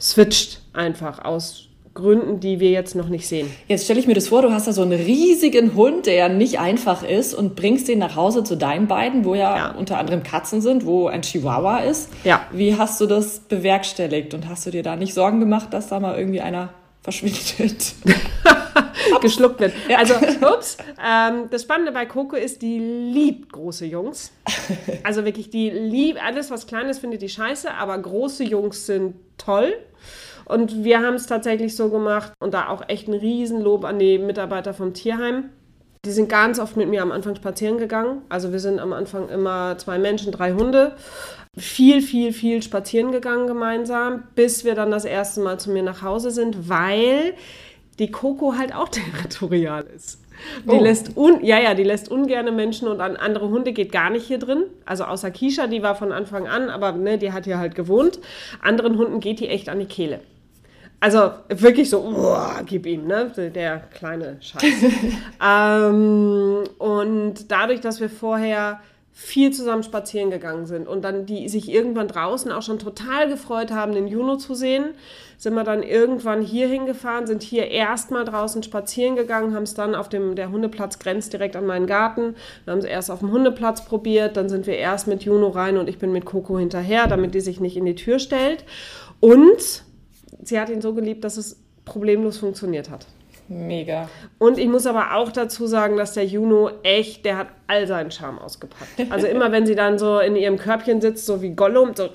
switcht 0.00 0.60
einfach 0.72 1.24
aus 1.24 1.69
Gründen, 1.92 2.38
die 2.38 2.60
wir 2.60 2.70
jetzt 2.70 2.94
noch 2.94 3.08
nicht 3.08 3.26
sehen. 3.26 3.50
Jetzt 3.66 3.84
stelle 3.84 3.98
ich 3.98 4.06
mir 4.06 4.14
das 4.14 4.28
vor, 4.28 4.42
du 4.42 4.52
hast 4.52 4.68
da 4.68 4.72
so 4.72 4.82
einen 4.82 4.92
riesigen 4.92 5.74
Hund, 5.74 6.06
der 6.06 6.28
nicht 6.28 6.60
einfach 6.60 7.02
ist 7.02 7.34
und 7.34 7.56
bringst 7.56 7.88
den 7.88 7.98
nach 7.98 8.14
Hause 8.14 8.44
zu 8.44 8.56
deinen 8.56 8.86
beiden, 8.86 9.24
wo 9.24 9.34
ja, 9.34 9.56
ja, 9.56 9.70
unter 9.72 9.98
anderem 9.98 10.22
Katzen 10.22 10.60
sind, 10.60 10.86
wo 10.86 11.08
ein 11.08 11.22
Chihuahua 11.22 11.78
ist. 11.78 12.08
Ja. 12.22 12.46
Wie 12.52 12.76
hast 12.76 13.00
du 13.00 13.06
das 13.06 13.40
bewerkstelligt 13.40 14.34
und 14.34 14.48
hast 14.48 14.66
du 14.66 14.70
dir 14.70 14.82
da 14.82 14.94
nicht 14.94 15.14
Sorgen 15.14 15.40
gemacht, 15.40 15.72
dass 15.72 15.88
da 15.88 15.98
mal 15.98 16.16
irgendwie 16.16 16.40
einer 16.40 16.70
verschwindet? 17.02 17.94
geschluckt 19.20 19.60
wird. 19.60 19.72
Ja. 19.88 19.98
Also, 19.98 20.14
ups. 20.14 20.76
Ähm, 21.04 21.48
das 21.50 21.62
Spannende 21.62 21.92
bei 21.92 22.06
Coco 22.06 22.36
ist, 22.36 22.62
die 22.62 22.78
liebt 22.78 23.52
große 23.52 23.86
Jungs. 23.86 24.32
Also 25.02 25.24
wirklich, 25.24 25.50
die 25.50 25.70
liebt 25.70 26.22
alles, 26.22 26.50
was 26.50 26.66
klein 26.66 26.88
ist, 26.88 27.00
findet 27.00 27.22
die 27.22 27.28
scheiße, 27.28 27.72
aber 27.72 27.98
große 27.98 28.44
Jungs 28.44 28.86
sind 28.86 29.14
toll. 29.38 29.72
Und 30.50 30.82
wir 30.82 31.00
haben 31.00 31.14
es 31.14 31.26
tatsächlich 31.26 31.76
so 31.76 31.90
gemacht 31.90 32.32
und 32.40 32.54
da 32.54 32.68
auch 32.68 32.88
echt 32.88 33.08
ein 33.08 33.14
Riesenlob 33.14 33.84
an 33.84 33.98
die 33.98 34.18
Mitarbeiter 34.18 34.74
vom 34.74 34.94
Tierheim. 34.94 35.50
Die 36.04 36.10
sind 36.10 36.28
ganz 36.28 36.58
oft 36.58 36.76
mit 36.76 36.88
mir 36.88 37.02
am 37.02 37.12
Anfang 37.12 37.36
spazieren 37.36 37.78
gegangen. 37.78 38.22
Also 38.28 38.52
wir 38.52 38.58
sind 38.58 38.80
am 38.80 38.92
Anfang 38.92 39.28
immer 39.28 39.76
zwei 39.78 39.98
Menschen, 39.98 40.32
drei 40.32 40.52
Hunde. 40.52 40.96
Viel, 41.56 42.00
viel, 42.00 42.32
viel 42.32 42.62
spazieren 42.62 43.12
gegangen 43.12 43.46
gemeinsam, 43.46 44.24
bis 44.34 44.64
wir 44.64 44.74
dann 44.74 44.90
das 44.90 45.04
erste 45.04 45.40
Mal 45.40 45.60
zu 45.60 45.70
mir 45.70 45.82
nach 45.82 46.02
Hause 46.02 46.30
sind, 46.30 46.68
weil 46.68 47.34
die 47.98 48.10
Coco 48.10 48.54
halt 48.56 48.74
auch 48.74 48.88
territorial 48.90 49.84
ist. 49.94 50.20
Die 50.64 50.70
oh. 50.70 50.82
lässt 50.82 51.16
un 51.16 51.44
ja, 51.44 51.60
ja, 51.60 51.74
die 51.74 51.84
lässt 51.84 52.10
ungerne 52.10 52.50
Menschen 52.50 52.88
und 52.88 53.00
an 53.00 53.16
andere 53.16 53.50
Hunde 53.50 53.72
geht 53.72 53.92
gar 53.92 54.10
nicht 54.10 54.26
hier 54.26 54.38
drin. 54.38 54.64
Also 54.86 55.04
außer 55.04 55.30
Kisha, 55.30 55.66
die 55.66 55.82
war 55.82 55.94
von 55.94 56.12
Anfang 56.12 56.48
an, 56.48 56.70
aber 56.70 56.92
ne, 56.92 57.18
die 57.18 57.32
hat 57.32 57.44
hier 57.44 57.58
halt 57.58 57.74
gewohnt. 57.74 58.18
Anderen 58.62 58.96
Hunden 58.96 59.20
geht 59.20 59.38
die 59.38 59.48
echt 59.48 59.68
an 59.68 59.78
die 59.78 59.86
Kehle. 59.86 60.20
Also 61.00 61.30
wirklich 61.48 61.88
so, 61.88 62.00
oh, 62.00 62.36
gib 62.66 62.84
ihm, 62.84 63.06
ne? 63.06 63.32
Der 63.54 63.78
kleine 63.78 64.36
Scheiß. 64.40 64.62
ähm, 65.42 66.64
und 66.78 67.50
dadurch, 67.50 67.80
dass 67.80 68.00
wir 68.00 68.10
vorher 68.10 68.80
viel 69.12 69.52
zusammen 69.52 69.82
spazieren 69.82 70.30
gegangen 70.30 70.66
sind 70.66 70.88
und 70.88 71.02
dann 71.02 71.26
die 71.26 71.48
sich 71.48 71.70
irgendwann 71.70 72.08
draußen 72.08 72.50
auch 72.52 72.62
schon 72.62 72.78
total 72.78 73.28
gefreut 73.28 73.70
haben, 73.70 73.92
den 73.92 74.06
Juno 74.06 74.36
zu 74.36 74.54
sehen, 74.54 74.94
sind 75.36 75.54
wir 75.54 75.64
dann 75.64 75.82
irgendwann 75.82 76.40
hier 76.42 76.68
hingefahren, 76.68 77.26
sind 77.26 77.42
hier 77.42 77.70
erstmal 77.70 78.24
draußen 78.24 78.62
spazieren 78.62 79.16
gegangen, 79.16 79.54
haben 79.54 79.64
es 79.64 79.74
dann 79.74 79.94
auf 79.94 80.08
dem, 80.08 80.36
der 80.36 80.50
Hundeplatz 80.50 80.98
grenzt 80.98 81.32
direkt 81.32 81.56
an 81.56 81.66
meinen 81.66 81.86
Garten, 81.86 82.34
wir 82.64 82.72
haben 82.72 82.78
es 82.78 82.86
erst 82.86 83.10
auf 83.10 83.18
dem 83.18 83.30
Hundeplatz 83.30 83.84
probiert, 83.84 84.36
dann 84.36 84.48
sind 84.48 84.66
wir 84.66 84.76
erst 84.76 85.06
mit 85.06 85.22
Juno 85.22 85.48
rein 85.48 85.76
und 85.76 85.88
ich 85.88 85.98
bin 85.98 86.12
mit 86.12 86.24
Coco 86.24 86.58
hinterher, 86.58 87.06
damit 87.06 87.34
die 87.34 87.40
sich 87.40 87.60
nicht 87.60 87.76
in 87.76 87.84
die 87.84 87.96
Tür 87.96 88.20
stellt 88.20 88.64
und 89.18 89.82
sie 90.42 90.58
hat 90.60 90.70
ihn 90.70 90.80
so 90.80 90.94
geliebt, 90.94 91.24
dass 91.24 91.36
es 91.36 91.56
problemlos 91.84 92.38
funktioniert 92.38 92.90
hat. 92.90 93.06
Mega. 93.48 94.08
Und 94.38 94.58
ich 94.58 94.68
muss 94.68 94.86
aber 94.86 95.16
auch 95.16 95.32
dazu 95.32 95.66
sagen, 95.66 95.96
dass 95.96 96.12
der 96.12 96.24
Juno 96.24 96.70
echt, 96.84 97.24
der 97.24 97.36
hat 97.36 97.48
all 97.66 97.88
seinen 97.88 98.12
Charme 98.12 98.38
ausgepackt. 98.38 99.10
Also 99.10 99.26
immer, 99.26 99.50
wenn 99.50 99.66
sie 99.66 99.74
dann 99.74 99.98
so 99.98 100.20
in 100.20 100.36
ihrem 100.36 100.56
Körbchen 100.56 101.00
sitzt, 101.00 101.26
so 101.26 101.42
wie 101.42 101.50
Gollum, 101.50 101.96
so 101.96 102.10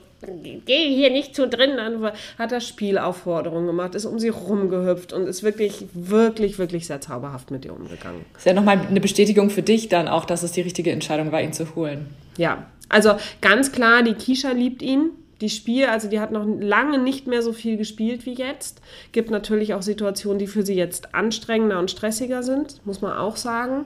geh 0.66 0.96
hier 0.96 1.12
nicht 1.12 1.36
zu 1.36 1.48
drin, 1.48 1.72
dann 1.76 2.12
hat 2.38 2.52
er 2.54 2.62
Spielaufforderungen 2.62 3.68
gemacht, 3.68 3.96
ist 3.96 4.06
um 4.06 4.18
sie 4.18 4.30
rumgehüpft 4.30 5.12
und 5.12 5.28
ist 5.28 5.44
wirklich, 5.44 5.86
wirklich, 5.94 6.58
wirklich 6.58 6.88
sehr 6.88 7.02
zauberhaft 7.02 7.52
mit 7.52 7.66
ihr 7.66 7.74
umgegangen. 7.74 8.26
Ist 8.38 8.46
ja 8.46 8.54
nochmal 8.54 8.80
eine 8.90 9.02
Bestätigung 9.02 9.50
für 9.50 9.62
dich 9.62 9.90
dann 9.90 10.08
auch, 10.08 10.24
dass 10.24 10.42
es 10.42 10.54
die 10.54 10.62
richtige 10.62 10.92
Entscheidung 10.92 11.34
war, 11.34 11.42
ihn 11.42 11.54
zu 11.54 11.76
holen. 11.76 12.08
Ja, 12.38 12.66
also 12.88 13.16
ganz 13.42 13.74
klar, 13.74 14.04
die 14.04 14.14
Kisha 14.14 14.52
liebt 14.52 14.82
ihn 14.82 15.12
die 15.42 15.50
Spiel, 15.50 15.86
also 15.88 16.08
die 16.08 16.20
hat 16.20 16.32
noch 16.32 16.46
lange 16.46 16.98
nicht 16.98 17.28
mehr 17.28 17.42
so 17.42 17.52
viel 17.52 17.76
gespielt 17.76 18.26
wie 18.26 18.34
jetzt. 18.34 18.82
Gibt 19.12 19.32
natürlich 19.32 19.74
auch 19.74 19.82
Situationen, 19.82 20.40
die 20.40 20.48
für 20.48 20.66
sie 20.66 20.76
jetzt 20.76 21.14
anstrengender 21.14 21.78
und 21.80 21.92
stressiger 21.92 22.42
sind, 22.42 22.86
muss 22.86 23.02
man 23.02 23.18
auch 23.18 23.36
sagen. 23.36 23.86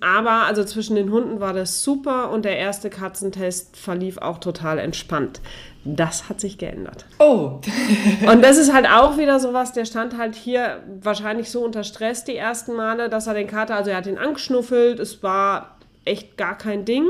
Aber 0.00 0.44
also 0.44 0.64
zwischen 0.64 0.96
den 0.96 1.10
Hunden 1.10 1.40
war 1.40 1.54
das 1.54 1.82
super 1.82 2.30
und 2.30 2.44
der 2.44 2.58
erste 2.58 2.90
Katzentest 2.90 3.76
verlief 3.76 4.18
auch 4.18 4.38
total 4.38 4.78
entspannt. 4.78 5.40
Das 5.84 6.28
hat 6.28 6.40
sich 6.40 6.58
geändert. 6.58 7.06
Oh. 7.18 7.60
und 8.30 8.42
das 8.42 8.58
ist 8.58 8.72
halt 8.72 8.86
auch 8.86 9.16
wieder 9.16 9.40
sowas, 9.40 9.72
der 9.72 9.86
stand 9.86 10.16
halt 10.18 10.34
hier 10.34 10.82
wahrscheinlich 11.00 11.50
so 11.50 11.64
unter 11.64 11.84
Stress 11.84 12.24
die 12.24 12.36
ersten 12.36 12.74
Male, 12.74 13.08
dass 13.08 13.26
er 13.26 13.34
den 13.34 13.46
Kater, 13.46 13.76
also 13.76 13.90
er 13.90 13.96
hat 13.96 14.06
ihn 14.06 14.18
angeschnuffelt, 14.18 15.00
es 15.00 15.22
war 15.22 15.78
echt 16.04 16.36
gar 16.36 16.56
kein 16.56 16.84
Ding. 16.84 17.06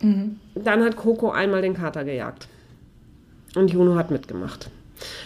Mhm. 0.00 0.38
Dann 0.54 0.84
hat 0.84 0.96
Coco 0.96 1.30
einmal 1.30 1.62
den 1.62 1.74
Kater 1.74 2.04
gejagt. 2.04 2.48
Und 3.56 3.72
Juno 3.72 3.96
hat 3.96 4.10
mitgemacht. 4.10 4.70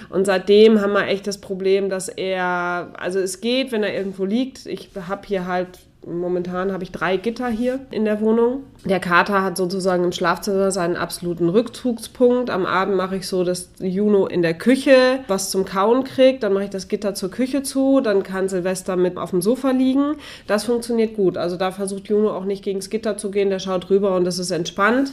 Und 0.08 0.24
seitdem 0.24 0.80
haben 0.80 0.92
wir 0.92 1.06
echt 1.06 1.26
das 1.26 1.38
Problem, 1.38 1.90
dass 1.90 2.08
er, 2.08 2.92
also 2.96 3.18
es 3.18 3.40
geht, 3.40 3.72
wenn 3.72 3.82
er 3.82 3.94
irgendwo 3.94 4.24
liegt. 4.24 4.66
Ich 4.66 4.90
habe 5.08 5.26
hier 5.26 5.46
halt, 5.46 5.68
momentan 6.06 6.72
habe 6.72 6.84
ich 6.84 6.92
drei 6.92 7.16
Gitter 7.16 7.48
hier 7.48 7.80
in 7.90 8.04
der 8.04 8.20
Wohnung. 8.20 8.64
Der 8.84 9.00
Kater 9.00 9.42
hat 9.42 9.56
sozusagen 9.56 10.04
im 10.04 10.12
Schlafzimmer 10.12 10.70
seinen 10.70 10.96
absoluten 10.96 11.48
Rückzugspunkt. 11.48 12.50
Am 12.50 12.66
Abend 12.66 12.96
mache 12.96 13.16
ich 13.16 13.26
so, 13.26 13.42
dass 13.42 13.70
Juno 13.80 14.26
in 14.26 14.42
der 14.42 14.54
Küche 14.54 15.20
was 15.26 15.50
zum 15.50 15.64
Kauen 15.64 16.04
kriegt. 16.04 16.44
Dann 16.44 16.52
mache 16.52 16.64
ich 16.64 16.70
das 16.70 16.86
Gitter 16.86 17.14
zur 17.14 17.32
Küche 17.32 17.64
zu. 17.64 18.00
Dann 18.00 18.22
kann 18.22 18.48
Silvester 18.48 18.94
mit 18.94 19.16
auf 19.16 19.30
dem 19.30 19.42
Sofa 19.42 19.72
liegen. 19.72 20.14
Das 20.46 20.64
funktioniert 20.64 21.14
gut. 21.14 21.36
Also 21.36 21.56
da 21.56 21.72
versucht 21.72 22.08
Juno 22.08 22.30
auch 22.30 22.44
nicht 22.44 22.62
gegen 22.62 22.78
das 22.78 22.90
Gitter 22.90 23.16
zu 23.16 23.32
gehen. 23.32 23.50
Der 23.50 23.58
schaut 23.58 23.90
rüber 23.90 24.14
und 24.14 24.24
das 24.24 24.38
ist 24.38 24.52
entspannt. 24.52 25.12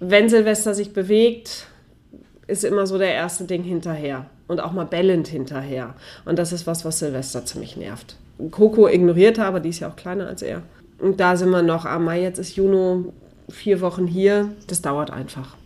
Wenn 0.00 0.28
Silvester 0.28 0.74
sich 0.74 0.92
bewegt, 0.92 1.66
ist 2.46 2.64
immer 2.64 2.86
so 2.86 2.98
der 2.98 3.12
erste 3.14 3.44
Ding 3.44 3.62
hinterher 3.62 4.26
und 4.48 4.60
auch 4.60 4.72
mal 4.72 4.84
bellend 4.84 5.28
hinterher. 5.28 5.94
Und 6.24 6.38
das 6.38 6.52
ist 6.52 6.66
was, 6.66 6.84
was 6.84 6.98
Silvester 6.98 7.44
ziemlich 7.44 7.76
nervt. 7.76 8.16
Coco 8.50 8.88
ignorierte, 8.88 9.44
aber 9.44 9.60
die 9.60 9.70
ist 9.70 9.80
ja 9.80 9.88
auch 9.88 9.96
kleiner 9.96 10.26
als 10.26 10.42
er. 10.42 10.62
Und 10.98 11.20
da 11.20 11.36
sind 11.36 11.50
wir 11.50 11.62
noch, 11.62 11.84
ah, 11.84 11.98
Mai, 11.98 12.22
jetzt 12.22 12.38
ist 12.38 12.56
Juno 12.56 13.12
vier 13.48 13.80
Wochen 13.80 14.06
hier. 14.06 14.50
Das 14.66 14.82
dauert 14.82 15.10
einfach. 15.10 15.56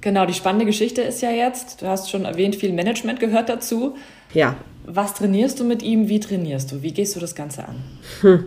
Genau, 0.00 0.24
die 0.24 0.34
spannende 0.34 0.64
Geschichte 0.64 1.02
ist 1.02 1.20
ja 1.20 1.30
jetzt, 1.30 1.82
du 1.82 1.86
hast 1.86 2.10
schon 2.10 2.24
erwähnt, 2.24 2.56
viel 2.56 2.72
Management 2.72 3.20
gehört 3.20 3.48
dazu. 3.48 3.96
Ja. 4.32 4.56
Was 4.86 5.14
trainierst 5.14 5.60
du 5.60 5.64
mit 5.64 5.82
ihm? 5.82 6.08
Wie 6.08 6.20
trainierst 6.20 6.72
du? 6.72 6.82
Wie 6.82 6.92
gehst 6.92 7.14
du 7.14 7.20
das 7.20 7.34
Ganze 7.34 7.68
an? 7.68 7.76
Hm. 8.22 8.44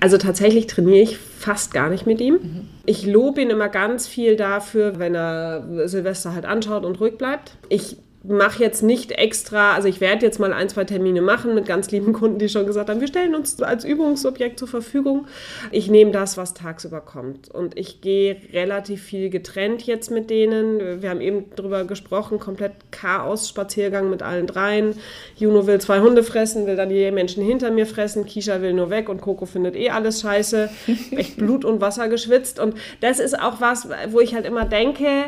Also 0.00 0.18
tatsächlich 0.18 0.66
trainiere 0.66 1.02
ich 1.02 1.18
fast 1.18 1.72
gar 1.72 1.88
nicht 1.88 2.06
mit 2.06 2.20
ihm. 2.20 2.34
Mhm. 2.34 2.68
Ich 2.86 3.06
lobe 3.06 3.42
ihn 3.42 3.50
immer 3.50 3.68
ganz 3.68 4.06
viel 4.06 4.36
dafür, 4.36 4.98
wenn 4.98 5.14
er 5.14 5.88
Silvester 5.88 6.34
halt 6.34 6.44
anschaut 6.44 6.84
und 6.84 7.00
ruhig 7.00 7.18
bleibt. 7.18 7.56
Ich 7.68 7.96
mache 8.24 8.62
jetzt 8.62 8.82
nicht 8.82 9.12
extra, 9.12 9.74
also 9.74 9.88
ich 9.88 10.00
werde 10.00 10.24
jetzt 10.24 10.38
mal 10.38 10.52
ein, 10.52 10.68
zwei 10.68 10.84
Termine 10.84 11.20
machen 11.20 11.54
mit 11.54 11.66
ganz 11.66 11.90
lieben 11.90 12.12
Kunden, 12.12 12.38
die 12.38 12.48
schon 12.48 12.66
gesagt 12.66 12.88
haben, 12.88 13.00
wir 13.00 13.08
stellen 13.08 13.34
uns 13.34 13.60
als 13.60 13.84
Übungsobjekt 13.84 14.58
zur 14.58 14.68
Verfügung. 14.68 15.26
Ich 15.72 15.90
nehme 15.90 16.12
das, 16.12 16.36
was 16.36 16.54
tagsüber 16.54 17.00
kommt. 17.00 17.50
Und 17.50 17.76
ich 17.78 18.00
gehe 18.00 18.36
relativ 18.52 19.02
viel 19.02 19.28
getrennt 19.28 19.82
jetzt 19.86 20.10
mit 20.10 20.30
denen. 20.30 21.02
Wir 21.02 21.10
haben 21.10 21.20
eben 21.20 21.46
darüber 21.56 21.84
gesprochen, 21.84 22.38
komplett 22.38 22.72
Chaos-Spaziergang 22.92 24.08
mit 24.08 24.22
allen 24.22 24.46
dreien. 24.46 24.94
Juno 25.36 25.66
will 25.66 25.80
zwei 25.80 26.00
Hunde 26.00 26.22
fressen, 26.22 26.66
will 26.66 26.76
dann 26.76 26.90
die 26.90 27.10
Menschen 27.10 27.44
hinter 27.44 27.70
mir 27.70 27.86
fressen. 27.86 28.24
Kisha 28.24 28.62
will 28.62 28.72
nur 28.72 28.90
weg 28.90 29.08
und 29.08 29.20
Coco 29.20 29.46
findet 29.46 29.74
eh 29.74 29.90
alles 29.90 30.20
scheiße. 30.20 30.70
Echt 31.10 31.36
Blut 31.42 31.64
und 31.64 31.80
Wasser 31.80 32.08
geschwitzt. 32.08 32.60
Und 32.60 32.76
das 33.00 33.18
ist 33.18 33.38
auch 33.38 33.60
was, 33.60 33.88
wo 34.10 34.20
ich 34.20 34.34
halt 34.34 34.46
immer 34.46 34.64
denke, 34.64 35.26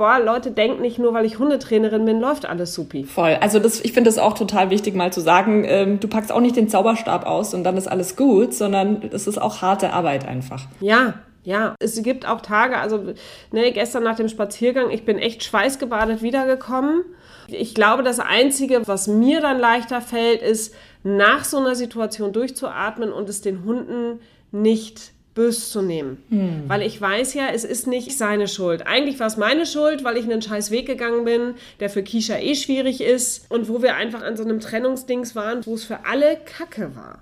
boah, 0.00 0.18
Leute 0.18 0.50
denken 0.50 0.80
nicht 0.80 0.98
nur, 0.98 1.12
weil 1.12 1.26
ich 1.26 1.38
Hundetrainerin 1.38 2.06
bin, 2.06 2.20
läuft 2.20 2.46
alles 2.46 2.72
supi. 2.72 3.04
Voll. 3.04 3.36
Also 3.42 3.58
das, 3.58 3.82
ich 3.82 3.92
finde 3.92 4.08
das 4.08 4.16
auch 4.16 4.32
total 4.32 4.70
wichtig, 4.70 4.94
mal 4.94 5.12
zu 5.12 5.20
sagen, 5.20 5.64
ähm, 5.66 6.00
du 6.00 6.08
packst 6.08 6.32
auch 6.32 6.40
nicht 6.40 6.56
den 6.56 6.70
Zauberstab 6.70 7.26
aus 7.26 7.52
und 7.52 7.64
dann 7.64 7.76
ist 7.76 7.86
alles 7.86 8.16
gut, 8.16 8.54
sondern 8.54 9.02
es 9.12 9.26
ist 9.26 9.36
auch 9.36 9.60
harte 9.60 9.92
Arbeit 9.92 10.26
einfach. 10.26 10.62
Ja, 10.80 11.16
ja, 11.44 11.74
es 11.80 12.02
gibt 12.02 12.26
auch 12.26 12.40
Tage, 12.40 12.78
also 12.78 13.12
ne, 13.52 13.72
gestern 13.72 14.02
nach 14.02 14.16
dem 14.16 14.30
Spaziergang, 14.30 14.88
ich 14.90 15.04
bin 15.04 15.18
echt 15.18 15.44
schweißgebadet 15.44 16.22
wiedergekommen. 16.22 17.04
Ich 17.48 17.74
glaube, 17.74 18.02
das 18.02 18.20
Einzige, 18.20 18.88
was 18.88 19.06
mir 19.06 19.42
dann 19.42 19.58
leichter 19.58 20.00
fällt, 20.00 20.40
ist, 20.40 20.74
nach 21.02 21.44
so 21.44 21.58
einer 21.58 21.74
Situation 21.74 22.32
durchzuatmen 22.32 23.12
und 23.12 23.28
es 23.28 23.42
den 23.42 23.64
Hunden 23.64 24.20
nicht 24.50 25.12
bös 25.34 25.70
zu 25.70 25.82
nehmen. 25.82 26.22
Hm. 26.28 26.64
Weil 26.66 26.82
ich 26.82 27.00
weiß 27.00 27.34
ja, 27.34 27.48
es 27.52 27.64
ist 27.64 27.86
nicht 27.86 28.16
seine 28.16 28.48
Schuld. 28.48 28.86
Eigentlich 28.86 29.20
war 29.20 29.26
es 29.26 29.36
meine 29.36 29.66
Schuld, 29.66 30.04
weil 30.04 30.16
ich 30.16 30.24
einen 30.24 30.42
scheiß 30.42 30.70
Weg 30.70 30.86
gegangen 30.86 31.24
bin, 31.24 31.54
der 31.78 31.90
für 31.90 32.02
Kisha 32.02 32.38
eh 32.38 32.54
schwierig 32.54 33.00
ist 33.00 33.50
und 33.50 33.68
wo 33.68 33.82
wir 33.82 33.94
einfach 33.94 34.22
an 34.22 34.36
so 34.36 34.44
einem 34.44 34.60
Trennungsdings 34.60 35.36
waren, 35.36 35.64
wo 35.66 35.74
es 35.74 35.84
für 35.84 36.04
alle 36.04 36.36
Kacke 36.44 36.94
war. 36.96 37.20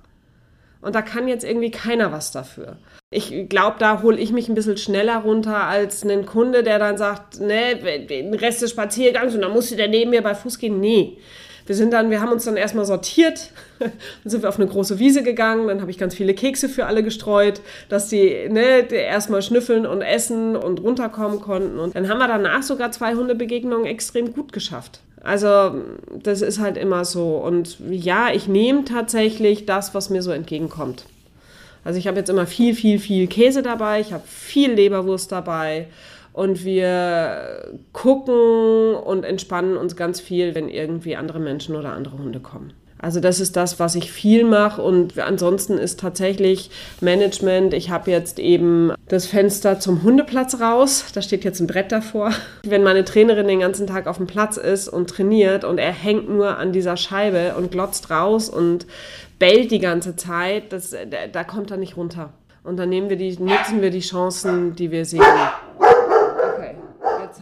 Und 0.81 0.95
da 0.95 1.03
kann 1.03 1.29
jetzt 1.29 1.45
irgendwie 1.45 1.71
keiner 1.71 2.13
was 2.13 2.31
dafür. 2.31 2.79
Ich 3.11 3.49
glaube, 3.49 3.77
da 3.79 4.03
hole 4.03 4.19
ich 4.19 4.33
mich 4.33 4.49
ein 4.49 4.55
bisschen 4.55 4.77
schneller 4.77 5.19
runter 5.19 5.65
als 5.65 6.05
ein 6.05 6.27
Kunde, 6.27 6.63
der 6.63 6.79
dann 6.79 6.99
sagt, 6.99 7.41
ne, 7.41 7.77
den 8.07 8.35
Rest 8.35 8.63
des 8.63 8.71
Spaziergangs 8.71 9.35
und 9.35 9.41
dann 9.41 9.53
musst 9.53 9.71
du 9.71 9.77
der 9.77 9.89
neben 9.89 10.11
mir 10.11 10.23
bei 10.23 10.35
Fuß 10.35 10.59
gehen. 10.59 10.79
Nee. 10.79 11.19
Wir 11.69 11.75
sind 11.75 11.93
dann, 11.93 12.09
wir 12.09 12.23
haben 12.23 12.33
uns 12.33 12.47
dann 12.47 12.57
erstmal 12.57 12.87
sortiert, 12.87 13.51
dann 13.79 13.93
sind 14.25 14.41
wir 14.41 14.49
auf 14.49 14.59
eine 14.59 14.67
große 14.67 14.99
Wiese 14.99 15.23
gegangen, 15.23 15.69
dann 15.69 15.83
habe 15.83 15.91
ich 15.91 15.99
ganz 15.99 16.15
viele 16.15 16.33
Kekse 16.33 16.67
für 16.67 16.87
alle 16.87 17.03
gestreut, 17.03 17.61
dass 17.91 18.09
die, 18.09 18.49
ne, 18.49 18.91
erstmal 18.91 19.43
schnüffeln 19.43 19.85
und 19.85 20.01
essen 20.01 20.57
und 20.57 20.81
runterkommen 20.83 21.41
konnten. 21.41 21.79
Und 21.79 21.95
dann 21.95 22.09
haben 22.09 22.17
wir 22.19 22.27
danach 22.27 22.63
sogar 22.63 22.91
zwei 22.91 23.15
Hundebegegnungen 23.15 23.85
extrem 23.85 24.33
gut 24.33 24.55
geschafft. 24.55 25.01
Also 25.23 25.83
das 26.23 26.41
ist 26.41 26.59
halt 26.59 26.79
immer 26.79 27.05
so. 27.05 27.37
Und 27.37 27.77
ja, 27.91 28.31
ich 28.33 28.49
nehme 28.49 28.87
tatsächlich 28.87 29.67
das, 29.67 29.93
was 29.93 30.09
mir 30.09 30.23
so 30.23 30.31
entgegenkommt. 30.31 31.05
Also 31.85 31.99
ich 31.99 32.07
habe 32.07 32.17
jetzt 32.17 32.31
immer 32.31 32.47
viel, 32.47 32.75
viel, 32.75 32.99
viel 32.99 33.27
Käse 33.27 33.63
dabei, 33.63 34.01
ich 34.01 34.15
habe 34.15 34.25
viel 34.27 34.73
Leberwurst 34.73 35.31
dabei 35.33 35.89
und 36.39 36.65
wir 36.65 37.81
gucken 37.93 38.95
und 38.95 39.25
entspannen 39.25 39.77
uns 39.77 39.97
ganz 39.97 40.21
viel, 40.21 40.55
wenn 40.55 40.69
irgendwie 40.69 41.17
andere 41.17 41.41
Menschen 41.41 41.75
oder 41.75 41.93
andere 41.95 42.17
Hunde 42.17 42.39
kommen. 42.39 42.73
Also 43.01 43.19
das 43.19 43.41
ist 43.41 43.57
das, 43.57 43.81
was 43.81 43.97
ich 43.97 44.13
viel 44.13 44.45
mache 44.45 44.81
und 44.81 45.19
ansonsten 45.19 45.79
ist 45.79 45.99
tatsächlich 45.99 46.71
Management. 47.01 47.75
Ich 47.75 47.91
habe 47.91 48.13
jetzt 48.13 48.39
eben 48.39 48.93
das 49.09 49.27
Fenster 49.27 49.81
zum 49.81 50.05
Hundeplatz 50.05 50.61
raus. 50.61 51.07
Da 51.13 51.23
steht 51.23 51.43
jetzt 51.43 51.59
ein 51.59 51.67
Brett 51.67 51.91
davor. 51.91 52.33
Wenn 52.63 52.85
meine 52.85 53.05
Trainerin 53.05 53.49
den 53.49 53.61
ganzen 53.61 53.89
Tag 53.89 54.07
auf 54.07 54.19
dem 54.19 54.29
Platz 54.29 54.59
ist 54.59 54.89
und 54.89 55.11
trainiert 55.11 55.65
und 55.65 55.79
er 55.79 55.93
hängt 55.93 56.29
nur 56.29 56.57
an 56.57 56.73
dieser 56.73 56.97
Scheibe 56.97 57.57
und 57.57 57.73
glotzt 57.73 58.11
raus 58.11 58.49
und 58.49 58.87
bellt 59.41 59.73
die 59.73 59.81
ganze 59.81 60.15
Zeit, 60.15 60.73
das, 60.73 60.95
da 61.33 61.43
kommt 61.43 61.73
er 61.73 61.79
nicht 61.79 61.97
runter. 61.97 62.33
Und 62.63 62.77
dann 62.77 62.91
nehmen 62.91 63.09
wir 63.09 63.17
die, 63.17 63.31
nutzen 63.41 63.81
wir 63.81 63.91
die 63.91 64.01
Chancen, 64.01 64.77
die 64.77 64.91
wir 64.91 65.05
sehen 65.05 65.23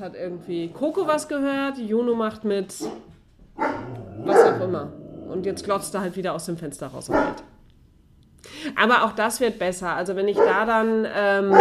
hat 0.06 0.14
irgendwie 0.14 0.68
Coco 0.68 1.06
was 1.06 1.26
gehört, 1.26 1.78
Juno 1.78 2.14
macht 2.14 2.44
mit 2.44 2.72
was 4.24 4.44
auch 4.44 4.60
immer. 4.60 4.92
Und 5.28 5.44
jetzt 5.44 5.64
glotzt 5.64 5.92
er 5.94 6.00
halt 6.00 6.16
wieder 6.16 6.32
aus 6.32 6.46
dem 6.46 6.56
Fenster 6.56 6.86
raus 6.86 7.08
und 7.08 7.16
geht. 7.16 7.42
Aber 8.76 9.04
auch 9.04 9.12
das 9.12 9.40
wird 9.40 9.58
besser. 9.58 9.90
Also 9.90 10.14
wenn 10.14 10.28
ich 10.28 10.36
da 10.36 10.64
dann 10.64 11.06
ähm, 11.12 11.54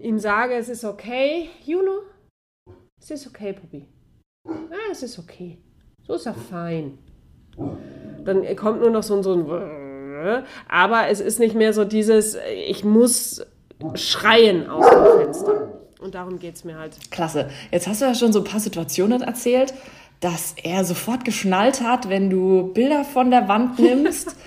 ihm 0.00 0.18
sage, 0.18 0.54
es 0.54 0.68
ist 0.68 0.84
okay, 0.84 1.48
Juno, 1.64 2.02
es 3.00 3.10
ist 3.10 3.26
okay, 3.26 3.54
Puppy. 3.54 3.88
Ah, 4.46 4.90
es 4.92 5.02
ist 5.02 5.18
okay. 5.18 5.58
So 6.06 6.14
ist 6.14 6.26
er 6.26 6.34
fein. 6.34 6.98
Dann 8.24 8.44
kommt 8.56 8.80
nur 8.80 8.90
noch 8.90 9.02
so 9.02 9.16
ein, 9.16 9.22
so 9.22 9.34
ein 9.34 10.44
aber 10.68 11.08
es 11.08 11.20
ist 11.20 11.40
nicht 11.40 11.54
mehr 11.54 11.72
so 11.72 11.86
dieses, 11.86 12.36
ich 12.66 12.84
muss 12.84 13.46
schreien 13.94 14.68
aus 14.68 14.90
dem 14.90 15.22
Fenster. 15.22 15.79
Und 16.00 16.14
darum 16.14 16.38
geht 16.38 16.56
es 16.56 16.64
mir 16.64 16.78
halt. 16.78 16.96
Klasse. 17.10 17.50
Jetzt 17.70 17.86
hast 17.86 18.00
du 18.00 18.06
ja 18.06 18.14
schon 18.14 18.32
so 18.32 18.40
ein 18.40 18.44
paar 18.44 18.60
Situationen 18.60 19.22
erzählt, 19.22 19.74
dass 20.20 20.54
er 20.62 20.84
sofort 20.84 21.24
geschnallt 21.24 21.80
hat, 21.80 22.08
wenn 22.08 22.30
du 22.30 22.72
Bilder 22.74 23.04
von 23.04 23.30
der 23.30 23.48
Wand 23.48 23.78
nimmst. 23.78 24.36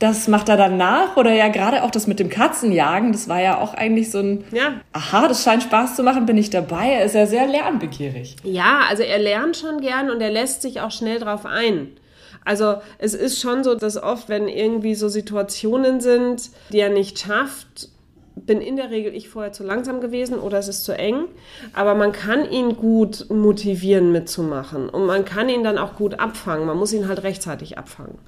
Das 0.00 0.26
macht 0.26 0.48
er 0.48 0.56
dann 0.56 0.76
nach 0.76 1.16
oder 1.16 1.32
ja 1.32 1.48
gerade 1.48 1.84
auch 1.84 1.90
das 1.90 2.08
mit 2.08 2.18
dem 2.18 2.28
Katzenjagen, 2.28 3.12
das 3.12 3.28
war 3.28 3.40
ja 3.40 3.58
auch 3.58 3.74
eigentlich 3.74 4.10
so 4.10 4.18
ein, 4.18 4.44
ja. 4.50 4.80
aha, 4.92 5.28
das 5.28 5.44
scheint 5.44 5.62
Spaß 5.62 5.94
zu 5.94 6.02
machen, 6.02 6.26
bin 6.26 6.36
ich 6.36 6.50
dabei. 6.50 6.90
Er 6.90 7.04
ist 7.04 7.14
ja 7.14 7.26
sehr 7.26 7.46
lernbegierig. 7.46 8.36
Ja, 8.42 8.80
also 8.88 9.04
er 9.04 9.20
lernt 9.20 9.56
schon 9.56 9.80
gern 9.80 10.10
und 10.10 10.20
er 10.20 10.30
lässt 10.30 10.62
sich 10.62 10.80
auch 10.80 10.90
schnell 10.90 11.20
drauf 11.20 11.46
ein. 11.46 11.96
Also 12.44 12.76
es 12.98 13.14
ist 13.14 13.40
schon 13.40 13.62
so, 13.62 13.76
dass 13.76 13.96
oft, 13.96 14.28
wenn 14.28 14.48
irgendwie 14.48 14.96
so 14.96 15.08
Situationen 15.08 16.00
sind, 16.00 16.50
die 16.70 16.80
er 16.80 16.90
nicht 16.90 17.20
schafft, 17.20 17.88
bin 18.36 18.60
in 18.60 18.76
der 18.76 18.90
Regel 18.90 19.14
ich 19.14 19.28
vorher 19.28 19.52
zu 19.52 19.64
langsam 19.64 20.00
gewesen 20.00 20.38
oder 20.38 20.58
es 20.58 20.68
ist 20.68 20.84
zu 20.84 20.96
eng. 20.96 21.26
Aber 21.72 21.94
man 21.94 22.12
kann 22.12 22.50
ihn 22.50 22.76
gut 22.76 23.26
motivieren 23.30 24.12
mitzumachen 24.12 24.88
und 24.88 25.06
man 25.06 25.24
kann 25.24 25.48
ihn 25.48 25.64
dann 25.64 25.78
auch 25.78 25.94
gut 25.96 26.18
abfangen. 26.18 26.66
Man 26.66 26.76
muss 26.76 26.92
ihn 26.92 27.08
halt 27.08 27.22
rechtzeitig 27.22 27.78
abfangen. 27.78 28.18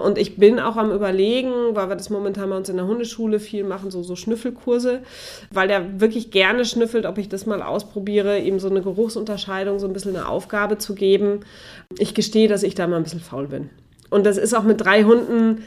Und 0.00 0.18
ich 0.18 0.36
bin 0.36 0.60
auch 0.60 0.76
am 0.76 0.90
Überlegen, 0.90 1.50
weil 1.74 1.88
wir 1.88 1.96
das 1.96 2.10
momentan 2.10 2.50
bei 2.50 2.56
uns 2.56 2.68
in 2.68 2.76
der 2.76 2.86
Hundeschule 2.86 3.40
viel 3.40 3.64
machen, 3.64 3.90
so, 3.90 4.02
so 4.02 4.16
Schnüffelkurse, 4.16 5.00
weil 5.50 5.68
der 5.68 6.00
wirklich 6.00 6.30
gerne 6.30 6.64
schnüffelt, 6.64 7.06
ob 7.06 7.18
ich 7.18 7.28
das 7.28 7.46
mal 7.46 7.62
ausprobiere, 7.62 8.38
ihm 8.38 8.58
so 8.60 8.68
eine 8.68 8.82
Geruchsunterscheidung, 8.82 9.78
so 9.78 9.86
ein 9.86 9.92
bisschen 9.92 10.16
eine 10.16 10.28
Aufgabe 10.28 10.78
zu 10.78 10.94
geben. 10.94 11.40
Ich 11.98 12.14
gestehe, 12.14 12.48
dass 12.48 12.62
ich 12.62 12.74
da 12.74 12.86
mal 12.86 12.96
ein 12.96 13.02
bisschen 13.02 13.20
faul 13.20 13.48
bin. 13.48 13.70
Und 14.10 14.24
das 14.24 14.38
ist 14.38 14.54
auch 14.54 14.62
mit 14.62 14.80
drei 14.80 15.04
Hunden 15.04 15.64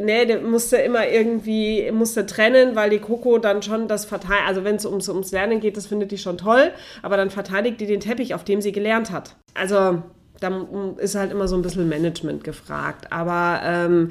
nee, 0.00 0.26
der 0.26 0.40
musste 0.40 0.76
immer 0.76 1.08
irgendwie, 1.08 1.90
musste 1.92 2.26
trennen, 2.26 2.76
weil 2.76 2.90
die 2.90 2.98
Coco 2.98 3.38
dann 3.38 3.62
schon 3.62 3.88
das 3.88 4.04
verteidigt, 4.04 4.46
also 4.46 4.64
wenn 4.64 4.76
es 4.76 4.86
ums, 4.86 5.08
ums 5.08 5.32
Lernen 5.32 5.60
geht, 5.60 5.76
das 5.76 5.86
findet 5.86 6.10
die 6.10 6.18
schon 6.18 6.38
toll, 6.38 6.72
aber 7.02 7.16
dann 7.16 7.30
verteidigt 7.30 7.80
die 7.80 7.86
den 7.86 8.00
Teppich, 8.00 8.34
auf 8.34 8.44
dem 8.44 8.60
sie 8.60 8.72
gelernt 8.72 9.10
hat. 9.10 9.36
Also 9.54 10.02
da 10.40 10.66
ist 10.98 11.14
halt 11.14 11.32
immer 11.32 11.48
so 11.48 11.56
ein 11.56 11.62
bisschen 11.62 11.88
Management 11.88 12.44
gefragt, 12.44 13.12
aber 13.12 13.60
ähm, 13.64 14.10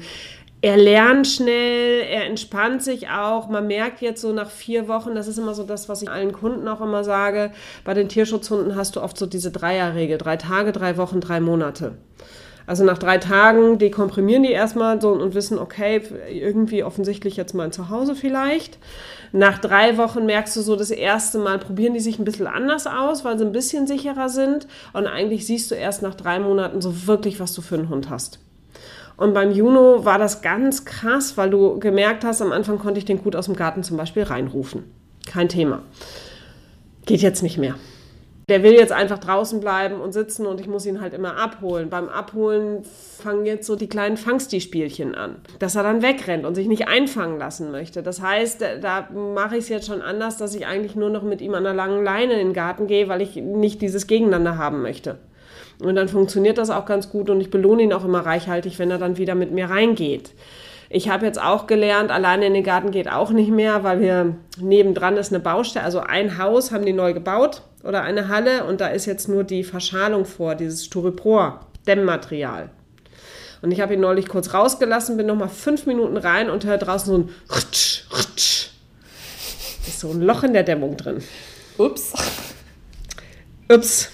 er 0.60 0.76
lernt 0.76 1.28
schnell, 1.28 2.00
er 2.00 2.26
entspannt 2.26 2.82
sich 2.82 3.08
auch. 3.08 3.48
Man 3.48 3.68
merkt 3.68 4.00
jetzt 4.00 4.20
so 4.20 4.32
nach 4.32 4.50
vier 4.50 4.88
Wochen, 4.88 5.14
das 5.14 5.28
ist 5.28 5.38
immer 5.38 5.54
so 5.54 5.62
das, 5.62 5.88
was 5.88 6.02
ich 6.02 6.10
allen 6.10 6.32
Kunden 6.32 6.66
auch 6.66 6.80
immer 6.80 7.04
sage, 7.04 7.52
bei 7.84 7.94
den 7.94 8.08
Tierschutzhunden 8.08 8.74
hast 8.74 8.96
du 8.96 9.02
oft 9.02 9.16
so 9.16 9.26
diese 9.26 9.52
Dreierregel, 9.52 10.18
drei 10.18 10.36
Tage, 10.36 10.72
drei 10.72 10.96
Wochen, 10.96 11.20
drei 11.20 11.40
Monate. 11.40 11.92
Also 12.68 12.84
nach 12.84 12.98
drei 12.98 13.16
Tagen 13.16 13.78
dekomprimieren 13.78 14.42
die 14.42 14.52
erstmal 14.52 15.00
so 15.00 15.12
und 15.12 15.34
wissen, 15.34 15.58
okay, 15.58 16.02
irgendwie 16.30 16.84
offensichtlich 16.84 17.34
jetzt 17.34 17.54
mal 17.54 17.72
zu 17.72 17.88
Hause 17.88 18.14
vielleicht. 18.14 18.76
Nach 19.32 19.58
drei 19.58 19.96
Wochen 19.96 20.26
merkst 20.26 20.54
du 20.54 20.60
so 20.60 20.76
das 20.76 20.90
erste 20.90 21.38
Mal, 21.38 21.58
probieren 21.58 21.94
die 21.94 22.00
sich 22.00 22.18
ein 22.18 22.26
bisschen 22.26 22.46
anders 22.46 22.86
aus, 22.86 23.24
weil 23.24 23.38
sie 23.38 23.46
ein 23.46 23.52
bisschen 23.52 23.86
sicherer 23.86 24.28
sind. 24.28 24.66
Und 24.92 25.06
eigentlich 25.06 25.46
siehst 25.46 25.70
du 25.70 25.76
erst 25.76 26.02
nach 26.02 26.14
drei 26.14 26.40
Monaten 26.40 26.82
so 26.82 27.06
wirklich, 27.06 27.40
was 27.40 27.54
du 27.54 27.62
für 27.62 27.76
einen 27.76 27.88
Hund 27.88 28.10
hast. 28.10 28.38
Und 29.16 29.32
beim 29.32 29.50
Juno 29.50 30.04
war 30.04 30.18
das 30.18 30.42
ganz 30.42 30.84
krass, 30.84 31.38
weil 31.38 31.48
du 31.48 31.78
gemerkt 31.78 32.22
hast, 32.22 32.42
am 32.42 32.52
Anfang 32.52 32.78
konnte 32.78 32.98
ich 32.98 33.06
den 33.06 33.22
gut 33.22 33.34
aus 33.34 33.46
dem 33.46 33.56
Garten 33.56 33.82
zum 33.82 33.96
Beispiel 33.96 34.24
reinrufen. 34.24 34.84
Kein 35.26 35.48
Thema. 35.48 35.80
Geht 37.06 37.22
jetzt 37.22 37.42
nicht 37.42 37.56
mehr 37.56 37.76
der 38.48 38.62
will 38.62 38.72
jetzt 38.72 38.92
einfach 38.92 39.18
draußen 39.18 39.60
bleiben 39.60 40.00
und 40.00 40.12
sitzen 40.12 40.46
und 40.46 40.60
ich 40.60 40.68
muss 40.68 40.86
ihn 40.86 41.00
halt 41.00 41.12
immer 41.12 41.36
abholen. 41.36 41.90
Beim 41.90 42.08
Abholen 42.08 42.82
fangen 42.82 43.44
jetzt 43.44 43.66
so 43.66 43.76
die 43.76 43.88
kleinen 43.88 44.16
Fangsti-Spielchen 44.16 45.14
an, 45.14 45.36
dass 45.58 45.76
er 45.76 45.82
dann 45.82 46.02
wegrennt 46.02 46.46
und 46.46 46.54
sich 46.54 46.66
nicht 46.66 46.88
einfangen 46.88 47.38
lassen 47.38 47.70
möchte. 47.70 48.02
Das 48.02 48.22
heißt, 48.22 48.64
da 48.80 49.08
mache 49.10 49.56
ich 49.56 49.64
es 49.64 49.68
jetzt 49.68 49.86
schon 49.86 50.00
anders, 50.00 50.38
dass 50.38 50.54
ich 50.54 50.66
eigentlich 50.66 50.96
nur 50.96 51.10
noch 51.10 51.22
mit 51.22 51.42
ihm 51.42 51.54
an 51.54 51.66
einer 51.66 51.74
langen 51.74 52.02
Leine 52.02 52.34
in 52.34 52.48
den 52.48 52.54
Garten 52.54 52.86
gehe, 52.86 53.08
weil 53.08 53.20
ich 53.20 53.36
nicht 53.36 53.82
dieses 53.82 54.06
Gegeneinander 54.06 54.56
haben 54.56 54.80
möchte. 54.80 55.18
Und 55.80 55.94
dann 55.94 56.08
funktioniert 56.08 56.58
das 56.58 56.70
auch 56.70 56.86
ganz 56.86 57.10
gut 57.10 57.30
und 57.30 57.40
ich 57.40 57.50
belohne 57.50 57.82
ihn 57.82 57.92
auch 57.92 58.04
immer 58.04 58.20
reichhaltig, 58.20 58.78
wenn 58.78 58.90
er 58.90 58.98
dann 58.98 59.18
wieder 59.18 59.34
mit 59.34 59.52
mir 59.52 59.68
reingeht. 59.68 60.32
Ich 60.90 61.10
habe 61.10 61.26
jetzt 61.26 61.40
auch 61.40 61.66
gelernt, 61.66 62.10
alleine 62.10 62.46
in 62.46 62.54
den 62.54 62.64
Garten 62.64 62.90
geht 62.90 63.10
auch 63.10 63.30
nicht 63.30 63.50
mehr, 63.50 63.84
weil 63.84 64.00
wir 64.00 64.36
nebendran 64.58 65.18
ist 65.18 65.32
eine 65.32 65.40
Baustelle, 65.40 65.84
also 65.84 66.00
ein 66.00 66.38
Haus 66.38 66.72
haben 66.72 66.86
die 66.86 66.94
neu 66.94 67.12
gebaut 67.12 67.62
oder 67.84 68.02
eine 68.02 68.28
Halle 68.28 68.64
und 68.64 68.80
da 68.80 68.88
ist 68.88 69.04
jetzt 69.04 69.28
nur 69.28 69.44
die 69.44 69.64
Verschalung 69.64 70.24
vor, 70.24 70.54
dieses 70.54 70.86
Styropor, 70.86 71.60
Dämmmaterial. 71.86 72.70
Und 73.60 73.72
ich 73.72 73.80
habe 73.80 73.94
ihn 73.94 74.00
neulich 74.00 74.28
kurz 74.28 74.54
rausgelassen, 74.54 75.16
bin 75.16 75.26
nochmal 75.26 75.48
fünf 75.48 75.84
Minuten 75.84 76.16
rein 76.16 76.48
und 76.48 76.64
höre 76.64 76.78
draußen 76.78 77.06
so 77.12 77.18
ein 77.18 77.28
Rutsch, 77.50 78.04
Rutsch. 78.10 78.70
Ist 79.86 80.00
so 80.00 80.10
ein 80.10 80.22
Loch 80.22 80.42
in 80.42 80.52
der 80.52 80.62
Dämmung 80.62 80.96
drin. 80.96 81.22
Ups. 81.76 82.14
Ups. 83.70 84.10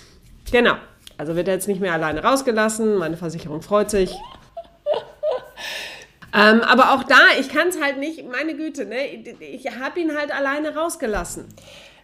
Genau. 0.50 0.74
Also 1.18 1.36
wird 1.36 1.46
er 1.46 1.54
jetzt 1.54 1.68
nicht 1.68 1.80
mehr 1.80 1.92
alleine 1.92 2.22
rausgelassen. 2.22 2.96
Meine 2.96 3.16
Versicherung 3.16 3.62
freut 3.62 3.90
sich. 3.90 4.14
Ähm, 6.34 6.60
aber 6.62 6.92
auch 6.92 7.04
da, 7.04 7.20
ich 7.38 7.48
kann 7.48 7.68
es 7.68 7.80
halt 7.80 7.98
nicht, 7.98 8.24
meine 8.30 8.54
Güte, 8.54 8.86
ne? 8.86 8.96
ich 9.40 9.66
habe 9.78 10.00
ihn 10.00 10.16
halt 10.16 10.34
alleine 10.34 10.74
rausgelassen 10.74 11.46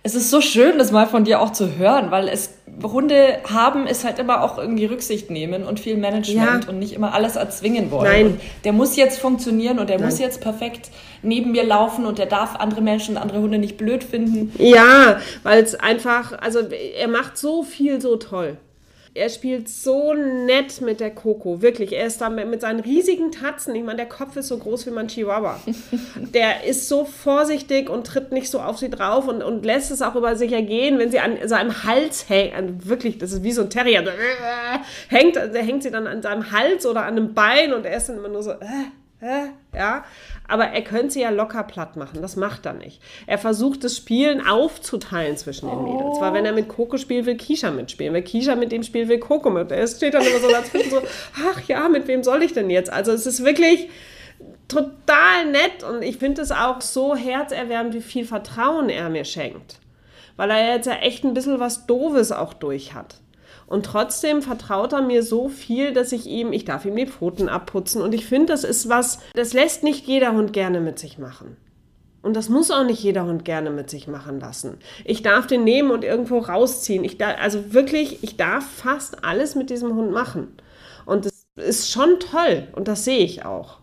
es 0.02 0.14
ist 0.14 0.30
so 0.30 0.40
schön, 0.40 0.78
das 0.78 0.92
mal 0.92 1.06
von 1.06 1.24
dir 1.24 1.40
auch 1.40 1.52
zu 1.52 1.76
hören, 1.76 2.10
weil 2.10 2.28
es 2.28 2.54
Hunde 2.82 3.40
haben 3.52 3.86
ist 3.86 4.04
halt 4.04 4.18
immer 4.18 4.42
auch 4.42 4.56
irgendwie 4.56 4.86
Rücksicht 4.86 5.30
nehmen 5.30 5.64
und 5.64 5.78
viel 5.78 5.98
Management 5.98 6.64
ja. 6.64 6.70
und 6.70 6.78
nicht 6.78 6.94
immer 6.94 7.12
alles 7.12 7.36
erzwingen 7.36 7.90
wollen. 7.90 8.10
Nein. 8.10 8.26
Und 8.26 8.40
der 8.64 8.72
muss 8.72 8.96
jetzt 8.96 9.18
funktionieren 9.18 9.78
und 9.78 9.90
der 9.90 9.98
Nein. 9.98 10.06
muss 10.06 10.18
jetzt 10.18 10.40
perfekt 10.40 10.88
neben 11.22 11.52
mir 11.52 11.64
laufen 11.64 12.06
und 12.06 12.18
der 12.18 12.24
darf 12.24 12.56
andere 12.56 12.80
Menschen 12.80 13.16
und 13.16 13.22
andere 13.22 13.40
Hunde 13.40 13.58
nicht 13.58 13.76
blöd 13.76 14.02
finden. 14.02 14.54
Ja, 14.56 15.20
weil 15.42 15.62
es 15.62 15.74
einfach, 15.74 16.32
also 16.40 16.60
er 16.60 17.08
macht 17.08 17.36
so 17.36 17.62
viel 17.62 18.00
so 18.00 18.16
toll. 18.16 18.56
Er 19.12 19.28
spielt 19.28 19.68
so 19.68 20.14
nett 20.14 20.80
mit 20.80 21.00
der 21.00 21.10
Coco, 21.10 21.62
wirklich. 21.62 21.92
Er 21.92 22.06
ist 22.06 22.20
da 22.20 22.30
mit, 22.30 22.46
mit 22.46 22.60
seinen 22.60 22.78
riesigen 22.78 23.32
Tatzen. 23.32 23.74
Ich 23.74 23.82
meine, 23.82 23.96
der 23.96 24.08
Kopf 24.08 24.36
ist 24.36 24.46
so 24.46 24.56
groß 24.56 24.86
wie 24.86 24.90
mein 24.90 25.08
Chihuahua. 25.08 25.60
der 26.16 26.64
ist 26.64 26.88
so 26.88 27.04
vorsichtig 27.04 27.90
und 27.90 28.06
tritt 28.06 28.30
nicht 28.30 28.48
so 28.48 28.60
auf 28.60 28.78
sie 28.78 28.88
drauf 28.88 29.26
und, 29.26 29.42
und 29.42 29.64
lässt 29.64 29.90
es 29.90 30.00
auch 30.00 30.14
über 30.14 30.36
sich 30.36 30.52
ergehen, 30.52 30.98
wenn 31.00 31.10
sie 31.10 31.18
an 31.18 31.36
seinem 31.48 31.82
Hals 31.82 32.28
hängt. 32.28 32.88
Wirklich, 32.88 33.18
das 33.18 33.32
ist 33.32 33.42
wie 33.42 33.52
so 33.52 33.62
ein 33.62 33.70
Terrier. 33.70 34.04
hängt, 35.08 35.36
hängt 35.36 35.82
sie 35.82 35.90
dann 35.90 36.06
an 36.06 36.22
seinem 36.22 36.52
Hals 36.52 36.86
oder 36.86 37.02
an 37.02 37.16
einem 37.16 37.34
Bein 37.34 37.72
und 37.72 37.84
er 37.86 37.96
ist 37.96 38.08
dann 38.08 38.18
immer 38.18 38.28
nur 38.28 38.44
so. 38.44 38.52
Äh, 38.52 38.90
ja, 39.74 40.04
aber 40.48 40.68
er 40.68 40.83
könnte 40.83 41.11
sie 41.11 41.20
ja 41.20 41.30
locker 41.30 41.62
platt 41.62 41.96
machen. 41.96 42.22
Das 42.22 42.37
macht 42.37 42.64
er 42.64 42.72
nicht. 42.72 43.02
Er 43.26 43.37
versucht 43.38 43.85
das 43.85 43.96
Spielen 43.96 44.46
aufzuteilen 44.46 45.37
zwischen 45.37 45.68
den 45.68 45.85
Mädels. 45.85 46.20
Weil 46.20 46.33
wenn 46.33 46.46
er 46.46 46.52
mit 46.52 46.68
Coco 46.68 46.96
spielt, 46.96 47.26
will 47.26 47.37
Kisha 47.37 47.70
mitspielen. 47.70 48.14
Wenn 48.14 48.24
Kisha 48.24 48.54
mit 48.54 48.72
dem 48.72 48.83
spielt, 48.83 49.09
will 49.09 49.18
Coco 49.18 49.50
mit. 49.50 49.70
Er 49.70 49.87
steht 49.87 50.14
dann 50.14 50.24
immer 50.24 50.38
so 50.38 50.50
dazwischen 50.50 50.90
so, 50.90 51.02
ach 51.50 51.61
ja, 51.68 51.88
mit 51.88 52.09
wem 52.09 52.22
soll 52.22 52.42
ich 52.42 52.54
denn 52.54 52.70
jetzt? 52.70 52.90
Also 52.90 53.12
es 53.12 53.26
ist 53.26 53.44
wirklich 53.44 53.90
total 54.68 55.46
nett 55.50 55.83
und 55.83 56.02
ich 56.02 56.16
finde 56.16 56.40
es 56.40 56.52
auch 56.52 56.80
so 56.80 57.14
herzerwärmend, 57.14 57.94
wie 57.94 58.00
viel 58.00 58.24
Vertrauen 58.24 58.88
er 58.88 59.11
mir 59.11 59.24
schenkt. 59.24 59.80
Weil 60.37 60.50
er 60.50 60.76
jetzt 60.76 60.87
ja 60.87 60.94
echt 60.94 61.24
ein 61.24 61.35
bisschen 61.35 61.61
was 61.61 61.87
Doofes 61.87 62.33
auch 62.33 62.54
durch 62.54 62.94
hat. 62.94 63.16
Und 63.70 63.87
trotzdem 63.87 64.42
vertraut 64.42 64.92
er 64.92 65.00
mir 65.00 65.22
so 65.22 65.48
viel, 65.48 65.92
dass 65.92 66.11
ich 66.11 66.26
ihm, 66.26 66.52
ich 66.52 66.64
darf 66.64 66.85
ihm 66.85 66.96
die 66.96 67.06
Pfoten 67.06 67.48
abputzen. 67.48 68.02
Und 68.02 68.12
ich 68.12 68.26
finde, 68.26 68.52
das 68.52 68.64
ist 68.64 68.88
was, 68.88 69.20
das 69.35 69.52
lässt 69.52 69.85
nicht 69.85 70.09
jeder 70.09 70.33
Hund 70.33 70.52
gerne 70.52 70.80
mit 70.80 70.98
sich 70.98 71.18
machen. 71.18 71.56
Und 72.20 72.35
das 72.35 72.48
muss 72.48 72.72
auch 72.72 72.83
nicht 72.83 73.00
jeder 73.00 73.26
Hund 73.26 73.44
gerne 73.44 73.70
mit 73.70 73.88
sich 73.88 74.09
machen 74.09 74.40
lassen. 74.40 74.78
Ich 75.04 75.22
darf 75.22 75.46
den 75.46 75.62
nehmen 75.62 75.92
und 75.92 76.02
irgendwo 76.02 76.38
rausziehen. 76.38 77.04
Ich 77.04 77.16
darf, 77.16 77.37
also 77.40 77.72
wirklich, 77.72 78.24
ich 78.24 78.37
darf 78.37 78.68
fast 78.68 79.24
alles 79.24 79.54
mit 79.54 79.70
diesem 79.70 79.94
Hund 79.94 80.11
machen. 80.11 80.48
Und 81.06 81.26
das 81.26 81.46
ist 81.54 81.92
schon 81.92 82.18
toll 82.18 82.66
und 82.72 82.88
das 82.88 83.04
sehe 83.04 83.24
ich 83.24 83.44
auch. 83.44 83.78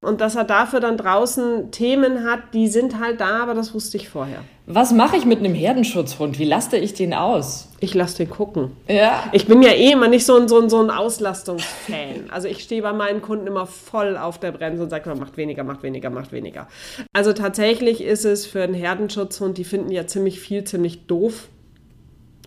Und 0.00 0.20
dass 0.20 0.36
er 0.36 0.44
dafür 0.44 0.78
dann 0.78 0.96
draußen 0.96 1.72
Themen 1.72 2.22
hat, 2.24 2.54
die 2.54 2.68
sind 2.68 3.00
halt 3.00 3.20
da, 3.20 3.42
aber 3.42 3.54
das 3.54 3.74
wusste 3.74 3.96
ich 3.96 4.08
vorher. 4.08 4.44
Was 4.64 4.92
mache 4.92 5.16
ich 5.16 5.24
mit 5.24 5.40
einem 5.40 5.54
Herdenschutzhund? 5.54 6.38
Wie 6.38 6.44
laste 6.44 6.76
ich 6.76 6.94
den 6.94 7.12
aus? 7.12 7.68
Ich 7.80 7.94
lasse 7.94 8.18
den 8.18 8.30
gucken. 8.30 8.70
Ja. 8.86 9.24
Ich 9.32 9.46
bin 9.46 9.60
ja 9.60 9.70
eh 9.70 9.90
immer 9.90 10.06
nicht 10.06 10.24
so 10.24 10.36
ein, 10.36 10.46
so 10.46 10.60
ein, 10.60 10.70
so 10.70 10.80
ein 10.80 10.90
Auslastungsfan. 10.90 12.30
Also 12.30 12.46
ich 12.46 12.62
stehe 12.62 12.82
bei 12.82 12.92
meinen 12.92 13.22
Kunden 13.22 13.48
immer 13.48 13.66
voll 13.66 14.16
auf 14.16 14.38
der 14.38 14.52
Bremse 14.52 14.84
und 14.84 14.90
sage, 14.90 15.12
macht 15.16 15.36
weniger, 15.36 15.64
macht 15.64 15.82
weniger, 15.82 16.10
macht 16.10 16.30
weniger. 16.30 16.68
Also 17.12 17.32
tatsächlich 17.32 18.00
ist 18.00 18.24
es 18.24 18.46
für 18.46 18.62
einen 18.62 18.74
Herdenschutzhund, 18.74 19.58
die 19.58 19.64
finden 19.64 19.90
ja 19.90 20.06
ziemlich 20.06 20.38
viel, 20.38 20.62
ziemlich 20.62 21.08
doof. 21.08 21.48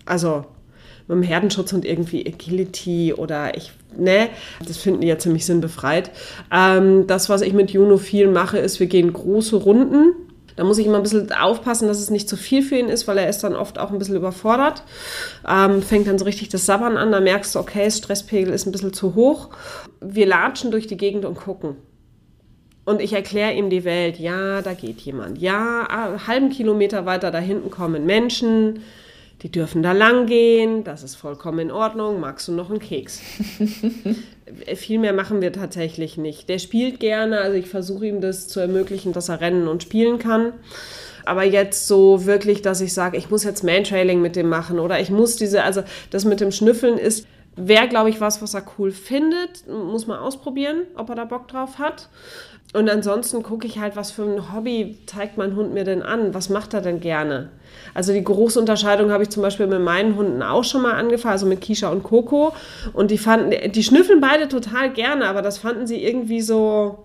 Also 0.06 0.46
mit 1.06 1.16
dem 1.16 1.22
Herdenschutzhund 1.22 1.84
irgendwie 1.84 2.26
Agility 2.26 3.12
oder 3.12 3.56
ich, 3.56 3.72
ne, 3.98 4.28
das 4.66 4.76
finden 4.76 5.00
die 5.00 5.08
ja 5.08 5.18
ziemlich 5.18 5.46
sinnbefreit. 5.46 6.10
Ähm, 6.52 7.06
das, 7.06 7.28
was 7.28 7.42
ich 7.42 7.52
mit 7.52 7.70
Juno 7.70 7.98
viel 7.98 8.28
mache, 8.28 8.58
ist, 8.58 8.80
wir 8.80 8.86
gehen 8.86 9.12
große 9.12 9.56
Runden. 9.56 10.14
Da 10.56 10.64
muss 10.64 10.78
ich 10.78 10.86
immer 10.86 10.98
ein 10.98 11.02
bisschen 11.02 11.32
aufpassen, 11.32 11.88
dass 11.88 11.98
es 11.98 12.10
nicht 12.10 12.28
zu 12.28 12.36
viel 12.36 12.62
für 12.62 12.76
ihn 12.76 12.88
ist, 12.88 13.08
weil 13.08 13.16
er 13.18 13.28
ist 13.28 13.42
dann 13.42 13.56
oft 13.56 13.78
auch 13.78 13.90
ein 13.90 13.98
bisschen 13.98 14.16
überfordert. 14.16 14.82
Ähm, 15.48 15.82
fängt 15.82 16.06
dann 16.06 16.18
so 16.18 16.24
richtig 16.24 16.50
das 16.50 16.66
Sabbern 16.66 16.96
an, 16.96 17.10
da 17.10 17.20
merkst 17.20 17.54
du, 17.54 17.58
okay, 17.58 17.90
Stresspegel 17.90 18.52
ist 18.52 18.66
ein 18.66 18.72
bisschen 18.72 18.92
zu 18.92 19.14
hoch. 19.14 19.50
Wir 20.00 20.26
latschen 20.26 20.70
durch 20.70 20.86
die 20.86 20.98
Gegend 20.98 21.24
und 21.24 21.36
gucken. 21.36 21.76
Und 22.84 23.00
ich 23.00 23.12
erkläre 23.12 23.54
ihm 23.54 23.70
die 23.70 23.84
Welt. 23.84 24.18
Ja, 24.18 24.60
da 24.60 24.74
geht 24.74 25.00
jemand. 25.00 25.38
Ja, 25.38 25.86
einen 25.86 26.26
halben 26.26 26.50
Kilometer 26.50 27.06
weiter 27.06 27.30
da 27.30 27.38
hinten 27.38 27.70
kommen 27.70 28.04
Menschen. 28.06 28.80
Die 29.42 29.50
dürfen 29.50 29.82
da 29.82 29.92
lang 29.92 30.26
gehen. 30.26 30.84
Das 30.84 31.02
ist 31.02 31.16
vollkommen 31.16 31.58
in 31.58 31.70
Ordnung. 31.70 32.20
Magst 32.20 32.46
du 32.46 32.52
noch 32.52 32.70
einen 32.70 32.78
Keks? 32.78 33.20
Viel 34.76 34.98
mehr 34.98 35.12
machen 35.12 35.40
wir 35.40 35.52
tatsächlich 35.52 36.16
nicht. 36.16 36.48
Der 36.48 36.58
spielt 36.58 37.00
gerne. 37.00 37.40
Also 37.40 37.56
ich 37.56 37.66
versuche 37.66 38.06
ihm 38.06 38.20
das 38.20 38.46
zu 38.46 38.60
ermöglichen, 38.60 39.12
dass 39.12 39.28
er 39.28 39.40
rennen 39.40 39.66
und 39.66 39.82
spielen 39.82 40.18
kann. 40.18 40.52
Aber 41.24 41.44
jetzt 41.44 41.88
so 41.88 42.24
wirklich, 42.26 42.62
dass 42.62 42.80
ich 42.80 42.94
sage, 42.94 43.16
ich 43.16 43.30
muss 43.30 43.44
jetzt 43.44 43.64
Mantrailing 43.64 44.20
mit 44.20 44.36
dem 44.36 44.48
machen 44.48 44.78
oder 44.78 45.00
ich 45.00 45.10
muss 45.10 45.36
diese, 45.36 45.62
also 45.62 45.82
das 46.10 46.24
mit 46.24 46.40
dem 46.40 46.52
Schnüffeln 46.52 46.98
ist, 46.98 47.26
wäre, 47.56 47.88
glaube 47.88 48.10
ich, 48.10 48.20
was, 48.20 48.42
was 48.42 48.54
er 48.54 48.64
cool 48.78 48.92
findet. 48.92 49.66
Muss 49.68 50.06
man 50.06 50.18
ausprobieren, 50.18 50.82
ob 50.96 51.08
er 51.10 51.16
da 51.16 51.24
Bock 51.24 51.48
drauf 51.48 51.78
hat. 51.78 52.08
Und 52.72 52.88
ansonsten 52.88 53.42
gucke 53.42 53.66
ich 53.66 53.78
halt, 53.78 53.96
was 53.96 54.12
für 54.12 54.22
ein 54.22 54.54
Hobby 54.54 54.98
zeigt 55.06 55.36
mein 55.36 55.56
Hund 55.56 55.74
mir 55.74 55.84
denn 55.84 56.02
an? 56.02 56.32
Was 56.32 56.48
macht 56.48 56.72
er 56.72 56.80
denn 56.80 57.00
gerne? 57.00 57.50
Also 57.92 58.14
die 58.14 58.24
Geruchsunterscheidung 58.24 59.10
habe 59.10 59.24
ich 59.24 59.28
zum 59.28 59.42
Beispiel 59.42 59.66
mit 59.66 59.82
meinen 59.82 60.16
Hunden 60.16 60.42
auch 60.42 60.64
schon 60.64 60.80
mal 60.82 60.94
angefangen, 60.94 61.32
also 61.32 61.44
mit 61.44 61.60
Kisha 61.60 61.90
und 61.90 62.02
Coco. 62.02 62.54
Und 62.94 63.10
die 63.10 63.18
fanden, 63.18 63.72
die 63.72 63.82
schnüffeln 63.82 64.22
beide 64.22 64.48
total 64.48 64.90
gerne, 64.90 65.26
aber 65.26 65.42
das 65.42 65.58
fanden 65.58 65.86
sie 65.86 66.02
irgendwie 66.02 66.40
so, 66.40 67.04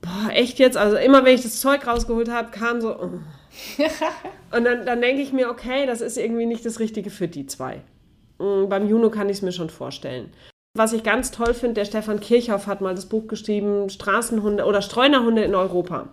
boah, 0.00 0.32
echt 0.32 0.58
jetzt? 0.58 0.76
Also 0.76 0.96
immer 0.96 1.24
wenn 1.24 1.36
ich 1.36 1.42
das 1.42 1.60
Zeug 1.60 1.86
rausgeholt 1.86 2.28
habe, 2.28 2.50
kam 2.50 2.80
so, 2.80 2.96
oh. 2.96 3.10
und 4.56 4.64
dann, 4.64 4.84
dann 4.84 5.00
denke 5.00 5.22
ich 5.22 5.32
mir, 5.32 5.50
okay, 5.50 5.86
das 5.86 6.00
ist 6.00 6.18
irgendwie 6.18 6.46
nicht 6.46 6.66
das 6.66 6.80
Richtige 6.80 7.10
für 7.10 7.28
die 7.28 7.46
zwei. 7.46 7.82
Mm, 8.40 8.68
beim 8.68 8.88
Juno 8.88 9.10
kann 9.10 9.28
ich 9.28 9.36
es 9.36 9.42
mir 9.42 9.52
schon 9.52 9.70
vorstellen. 9.70 10.32
Was 10.76 10.92
ich 10.92 11.04
ganz 11.04 11.30
toll 11.30 11.54
finde, 11.54 11.74
der 11.74 11.84
Stefan 11.84 12.18
Kirchhoff 12.18 12.66
hat 12.66 12.80
mal 12.80 12.96
das 12.96 13.06
Buch 13.06 13.28
geschrieben, 13.28 13.88
Straßenhunde 13.90 14.64
oder 14.64 14.82
Streunerhunde 14.82 15.44
in 15.44 15.54
Europa. 15.54 16.08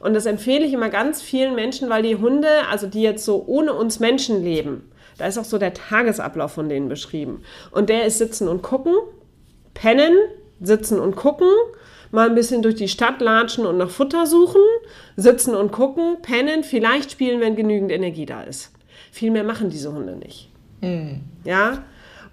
Und 0.00 0.14
das 0.14 0.24
empfehle 0.24 0.64
ich 0.64 0.72
immer 0.72 0.88
ganz 0.88 1.20
vielen 1.20 1.54
Menschen, 1.54 1.90
weil 1.90 2.02
die 2.02 2.16
Hunde, 2.16 2.48
also 2.70 2.86
die 2.86 3.02
jetzt 3.02 3.26
so 3.26 3.44
ohne 3.46 3.74
uns 3.74 4.00
Menschen 4.00 4.42
leben, 4.42 4.90
da 5.18 5.26
ist 5.26 5.36
auch 5.36 5.44
so 5.44 5.58
der 5.58 5.74
Tagesablauf 5.74 6.52
von 6.52 6.70
denen 6.70 6.88
beschrieben. 6.88 7.42
Und 7.70 7.90
der 7.90 8.06
ist 8.06 8.16
sitzen 8.16 8.48
und 8.48 8.62
gucken, 8.62 8.94
pennen, 9.74 10.16
sitzen 10.58 11.00
und 11.00 11.14
gucken, 11.14 11.50
mal 12.10 12.30
ein 12.30 12.34
bisschen 12.34 12.62
durch 12.62 12.76
die 12.76 12.88
Stadt 12.88 13.20
latschen 13.20 13.66
und 13.66 13.76
nach 13.76 13.90
Futter 13.90 14.24
suchen, 14.24 14.62
sitzen 15.16 15.54
und 15.54 15.70
gucken, 15.70 16.16
pennen, 16.22 16.64
vielleicht 16.64 17.10
spielen, 17.10 17.42
wenn 17.42 17.56
genügend 17.56 17.92
Energie 17.92 18.24
da 18.24 18.40
ist. 18.40 18.72
Viel 19.12 19.32
mehr 19.32 19.44
machen 19.44 19.68
diese 19.68 19.92
Hunde 19.92 20.16
nicht. 20.16 20.48
Mhm. 20.80 21.20
Ja, 21.44 21.84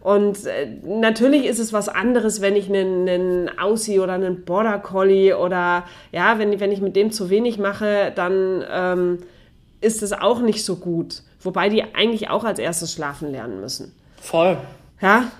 und 0.05 0.45
äh, 0.45 0.67
natürlich 0.85 1.47
ist 1.47 1.57
es 1.57 1.73
was 1.73 1.89
anderes, 1.89 2.39
wenn 2.39 2.55
ich 2.55 2.69
einen, 2.69 3.09
einen 3.09 3.57
Aussie 3.57 3.99
oder 3.99 4.13
einen 4.13 4.45
Border 4.45 4.77
Collie 4.77 5.35
oder 5.35 5.83
ja, 6.11 6.37
wenn, 6.37 6.59
wenn 6.59 6.71
ich 6.71 6.79
mit 6.79 6.95
dem 6.95 7.11
zu 7.11 7.31
wenig 7.31 7.57
mache, 7.57 8.13
dann 8.15 8.63
ähm, 8.71 9.17
ist 9.81 10.03
es 10.03 10.13
auch 10.13 10.41
nicht 10.41 10.63
so 10.63 10.75
gut. 10.75 11.23
Wobei 11.41 11.69
die 11.69 11.95
eigentlich 11.95 12.29
auch 12.29 12.43
als 12.43 12.59
erstes 12.59 12.93
schlafen 12.93 13.31
lernen 13.31 13.59
müssen. 13.59 13.95
Voll. 14.21 14.57
Ja. 15.01 15.31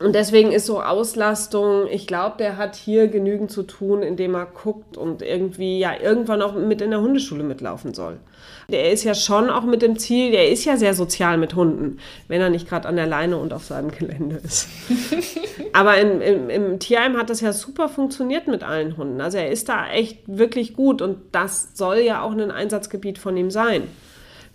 Und 0.00 0.14
deswegen 0.14 0.50
ist 0.50 0.66
so 0.66 0.82
Auslastung, 0.82 1.86
ich 1.88 2.08
glaube, 2.08 2.36
der 2.38 2.56
hat 2.56 2.74
hier 2.74 3.06
genügend 3.06 3.52
zu 3.52 3.62
tun, 3.62 4.02
indem 4.02 4.34
er 4.34 4.46
guckt 4.46 4.96
und 4.96 5.22
irgendwie 5.22 5.78
ja 5.78 5.92
irgendwann 5.98 6.42
auch 6.42 6.54
mit 6.54 6.80
in 6.80 6.90
der 6.90 7.00
Hundeschule 7.00 7.44
mitlaufen 7.44 7.94
soll. 7.94 8.18
Der 8.68 8.90
ist 8.90 9.04
ja 9.04 9.14
schon 9.14 9.50
auch 9.50 9.62
mit 9.62 9.82
dem 9.82 9.98
Ziel, 9.98 10.32
der 10.32 10.50
ist 10.50 10.64
ja 10.64 10.76
sehr 10.76 10.94
sozial 10.94 11.38
mit 11.38 11.54
Hunden, 11.54 11.98
wenn 12.26 12.40
er 12.40 12.50
nicht 12.50 12.68
gerade 12.68 12.88
an 12.88 12.96
der 12.96 13.06
Leine 13.06 13.36
und 13.36 13.52
auf 13.52 13.64
seinem 13.64 13.92
Gelände 13.92 14.40
ist. 14.42 14.68
Aber 15.72 15.96
in, 15.98 16.20
im, 16.20 16.50
im 16.50 16.78
Tierheim 16.80 17.16
hat 17.16 17.30
das 17.30 17.40
ja 17.40 17.52
super 17.52 17.88
funktioniert 17.88 18.48
mit 18.48 18.64
allen 18.64 18.96
Hunden. 18.96 19.20
Also 19.20 19.38
er 19.38 19.50
ist 19.50 19.68
da 19.68 19.88
echt 19.88 20.18
wirklich 20.26 20.74
gut 20.74 21.02
und 21.02 21.18
das 21.30 21.68
soll 21.74 21.98
ja 21.98 22.22
auch 22.22 22.32
ein 22.32 22.50
Einsatzgebiet 22.50 23.18
von 23.18 23.36
ihm 23.36 23.50
sein, 23.50 23.84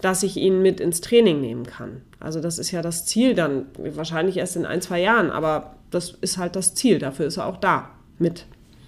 dass 0.02 0.24
ich 0.24 0.38
ihn 0.38 0.62
mit 0.62 0.80
ins 0.80 1.02
Training 1.02 1.42
nehmen 1.42 1.66
kann. 1.66 2.02
Also 2.20 2.42
das 2.42 2.60
ist 2.60 2.72
ja 2.72 2.82
das 2.82 3.06
Ziel 3.06 3.34
dann, 3.34 3.66
wahrscheinlich 3.78 4.38
erst 4.38 4.56
in 4.56 4.66
ein, 4.66 4.82
zwei 4.82 5.02
Jahren, 5.02 5.32
aber 5.32 5.76
das 5.92 6.12
ist 6.22 6.38
halt 6.38 6.56
das 6.56 6.76
Ziel, 6.76 7.00
dafür 7.00 7.26
ist 7.26 7.38
er 7.38 7.48
auch 7.48 7.58
da 7.58 7.90
mit. 8.18 8.46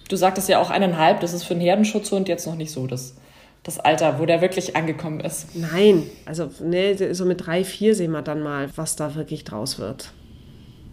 Du 0.08 0.16
sagtest 0.16 0.48
ja 0.48 0.60
auch 0.60 0.70
eineinhalb, 0.70 1.20
das 1.20 1.32
ist 1.32 1.44
für 1.44 1.54
einen 1.54 1.62
Herdenschutzhund 1.62 2.28
jetzt 2.28 2.46
noch 2.46 2.56
nicht 2.56 2.70
so 2.70 2.86
das 2.86 3.14
das 3.62 3.78
Alter, 3.78 4.18
wo 4.18 4.26
der 4.26 4.40
wirklich 4.40 4.74
angekommen 4.76 5.20
ist. 5.20 5.54
Nein, 5.54 6.04
also 6.26 6.50
ne, 6.60 7.14
so 7.14 7.24
mit 7.24 7.46
drei, 7.46 7.64
vier 7.64 7.94
sehen 7.94 8.10
wir 8.10 8.22
dann 8.22 8.42
mal, 8.42 8.68
was 8.76 8.96
da 8.96 9.14
wirklich 9.14 9.44
draus 9.44 9.78
wird. 9.78 10.12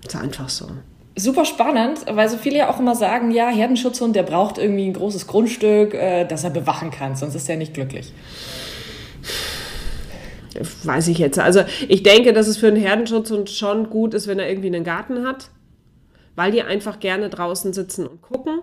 Ist 0.06 0.16
einfach 0.16 0.50
so. 0.50 0.68
Super 1.16 1.46
spannend, 1.46 2.06
weil 2.10 2.30
so 2.30 2.38
viele 2.38 2.60
ja 2.60 2.70
auch 2.70 2.80
immer 2.80 2.96
sagen, 2.96 3.32
ja, 3.32 3.50
Herdenschutzhund, 3.50 4.16
der 4.16 4.24
braucht 4.24 4.58
irgendwie 4.58 4.86
ein 4.86 4.94
großes 4.94 5.28
Grundstück, 5.28 5.94
äh, 5.94 6.26
das 6.26 6.44
er 6.44 6.52
bewachen 6.52 6.92
kann, 6.92 7.16
sonst 7.16 7.36
ist 7.36 7.50
er 7.50 7.58
nicht 7.58 7.74
glücklich. 7.74 8.14
Weiß 10.84 11.08
ich 11.08 11.18
jetzt. 11.18 11.40
Also 11.40 11.62
ich 11.88 12.04
denke, 12.04 12.34
dass 12.34 12.48
es 12.48 12.58
für 12.58 12.68
einen 12.68 12.78
Herdenschutzhund 12.78 13.50
schon 13.50 13.90
gut 13.90 14.14
ist, 14.14 14.28
wenn 14.28 14.40
er 14.40 14.50
irgendwie 14.50 14.68
einen 14.68 14.84
Garten 14.84 15.28
hat, 15.28 15.50
weil 16.36 16.52
die 16.52 16.62
einfach 16.62 17.00
gerne 17.00 17.30
draußen 17.30 17.74
sitzen 17.74 18.08
und 18.08 18.22
gucken 18.22 18.62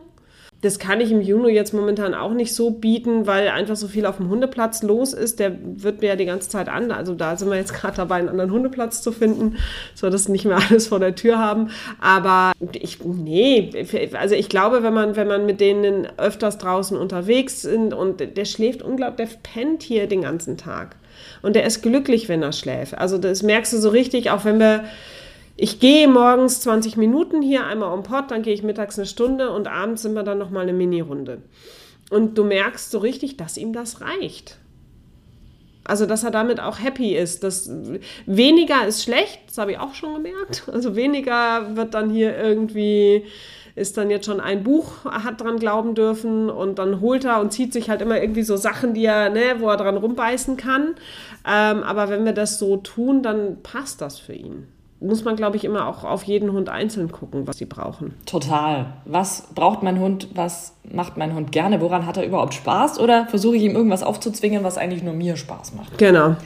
das 0.63 0.79
kann 0.79 1.01
ich 1.01 1.13
im 1.13 1.21
Juno 1.21 1.49
jetzt 1.49 1.75
momentan 1.75 2.15
auch 2.15 2.33
nicht 2.33 2.55
so 2.55 2.71
bieten, 2.71 3.27
weil 3.27 3.49
einfach 3.49 3.77
so 3.77 3.89
viel 3.89 4.07
auf 4.07 4.17
dem 4.17 4.31
Hundeplatz 4.31 4.83
los 4.83 5.13
ist. 5.13 5.39
Der 5.39 5.53
wird 5.63 6.01
mir 6.01 6.09
ja 6.09 6.17
die 6.17 6.25
ganze 6.25 6.49
Zeit 6.49 6.69
an. 6.69 6.91
Also 6.91 7.15
da 7.15 7.37
sind 7.37 7.51
wir 7.51 7.57
jetzt 7.57 7.75
gerade 7.75 7.97
dabei, 7.97 8.17
einen 8.17 8.31
anderen 8.31 8.51
Hundeplatz 8.51 9.03
zu 9.03 9.13
finden, 9.13 9.57
so 9.95 10.09
dass 10.09 10.29
nicht 10.29 10.47
mehr 10.47 10.59
alles 10.71 10.89
vor 10.89 10.99
der 10.99 11.15
Tür 11.15 11.39
haben. 11.39 11.71
Aber 12.01 12.53
ich, 12.73 13.05
nee, 13.05 13.71
also 14.19 14.35
ich 14.35 14.49
glaube, 14.49 14.83
wenn 14.83 14.95
man, 14.95 15.15
wenn 15.17 15.29
man 15.29 15.45
mit 15.45 15.61
denen 15.61 16.09
öfters 16.17 16.57
draußen 16.57 16.97
unterwegs 16.97 17.61
sind 17.61 17.93
und 17.93 18.21
der 18.21 18.45
schläft 18.47 18.83
unglaublich, 18.83 19.29
der 19.29 19.37
pennt 19.43 19.83
hier 19.83 20.07
den 20.07 20.23
ganzen 20.23 20.57
Tag. 20.57 20.97
Und 21.43 21.57
der 21.57 21.65
ist 21.65 21.83
glücklich, 21.83 22.29
wenn 22.29 22.43
er 22.43 22.53
schläft. 22.53 22.97
Also 22.99 23.19
das 23.19 23.43
merkst 23.43 23.73
du 23.73 23.79
so 23.79 23.89
richtig, 23.89 24.31
auch 24.31 24.45
wenn 24.45 24.59
wir 24.59 24.85
ich 25.59 25.81
gehe 25.81 26.07
morgens 26.07 26.61
20 26.61 26.99
Minuten 26.99 27.41
hier 27.41 27.65
einmal 27.65 27.93
um 27.93 28.03
Pott, 28.03 28.31
dann 28.31 28.43
gehe 28.43 28.53
ich 28.53 28.63
mittags 28.63 28.99
eine 28.99 29.07
Stunde 29.07 29.51
und 29.51 29.69
abends 29.69 30.03
sind 30.03 30.13
wir 30.13 30.23
dann 30.23 30.39
nochmal 30.39 30.65
eine 30.65 30.75
Mini-Runde. 30.75 31.41
Und 32.11 32.37
du 32.37 32.45
merkst 32.45 32.91
so 32.91 32.99
richtig, 32.99 33.37
dass 33.39 33.57
ihm 33.57 33.73
das 33.73 34.03
reicht. 34.03 34.59
Also, 35.85 36.05
dass 36.05 36.25
er 36.25 36.31
damit 36.31 36.61
auch 36.61 36.81
happy 36.81 37.17
ist. 37.17 37.43
Das, 37.43 37.71
weniger 38.27 38.87
ist 38.87 39.03
schlecht, 39.03 39.41
das 39.47 39.59
habe 39.59 39.73
ich 39.73 39.79
auch 39.79 39.95
schon 39.95 40.15
gemerkt. 40.15 40.65
Also, 40.73 40.95
weniger 40.95 41.77
wird 41.77 41.95
dann 41.95 42.11
hier 42.11 42.37
irgendwie, 42.37 43.25
ist 43.77 43.97
dann 43.97 44.11
jetzt 44.11 44.27
schon 44.27 44.41
ein 44.41 44.65
Buch, 44.65 45.05
hat 45.05 45.41
dran 45.41 45.59
glauben 45.59 45.95
dürfen 45.95 46.51
und 46.51 46.79
dann 46.79 47.01
holt 47.01 47.25
er 47.25 47.41
und 47.41 47.53
zieht 47.53 47.73
sich 47.73 47.89
halt 47.91 48.03
immer 48.03 48.21
irgendwie 48.21 48.43
so 48.43 48.57
Sachen, 48.57 48.95
die 48.95 49.05
er, 49.05 49.31
ne, 49.31 49.57
wo 49.59 49.69
er 49.69 49.77
dran 49.77 49.97
rumbeißen 49.97 50.57
kann. 50.57 50.97
Ähm, 51.47 51.83
aber 51.83 52.09
wenn 52.09 52.25
wir 52.25 52.33
das 52.33 52.59
so 52.59 52.79
tun, 52.79 53.23
dann 53.23 53.63
passt 53.63 54.01
das 54.01 54.19
für 54.19 54.33
ihn 54.33 54.67
muss 55.01 55.25
man, 55.25 55.37
glaube 55.37 55.57
ich, 55.57 55.65
immer 55.65 55.87
auch 55.87 56.05
auf 56.05 56.23
jeden 56.25 56.53
Hund 56.53 56.69
einzeln 56.69 57.13
gucken, 57.13 57.47
was 57.47 57.59
sie 57.59 57.67
brauchen. 57.67 58.15
Total. 58.25 58.87
Was 59.05 59.49
braucht 59.55 59.83
mein 59.83 60.01
Hund? 60.01 60.29
Was 60.35 60.75
macht 60.91 61.17
mein 61.17 61.35
Hund 61.35 61.53
gerne? 61.53 61.81
Woran 61.81 62.07
hat 62.07 62.17
er 62.17 62.25
überhaupt 62.25 62.55
Spaß? 62.55 62.99
Oder 62.99 63.27
versuche 63.27 63.57
ich 63.57 63.63
ihm 63.63 63.77
irgendwas 63.77 64.03
aufzuzwingen, 64.03 64.65
was 64.65 64.79
eigentlich 64.79 65.03
nur 65.03 65.13
mir 65.13 65.37
Spaß 65.37 65.75
macht? 65.75 65.99
Genau. 65.99 66.37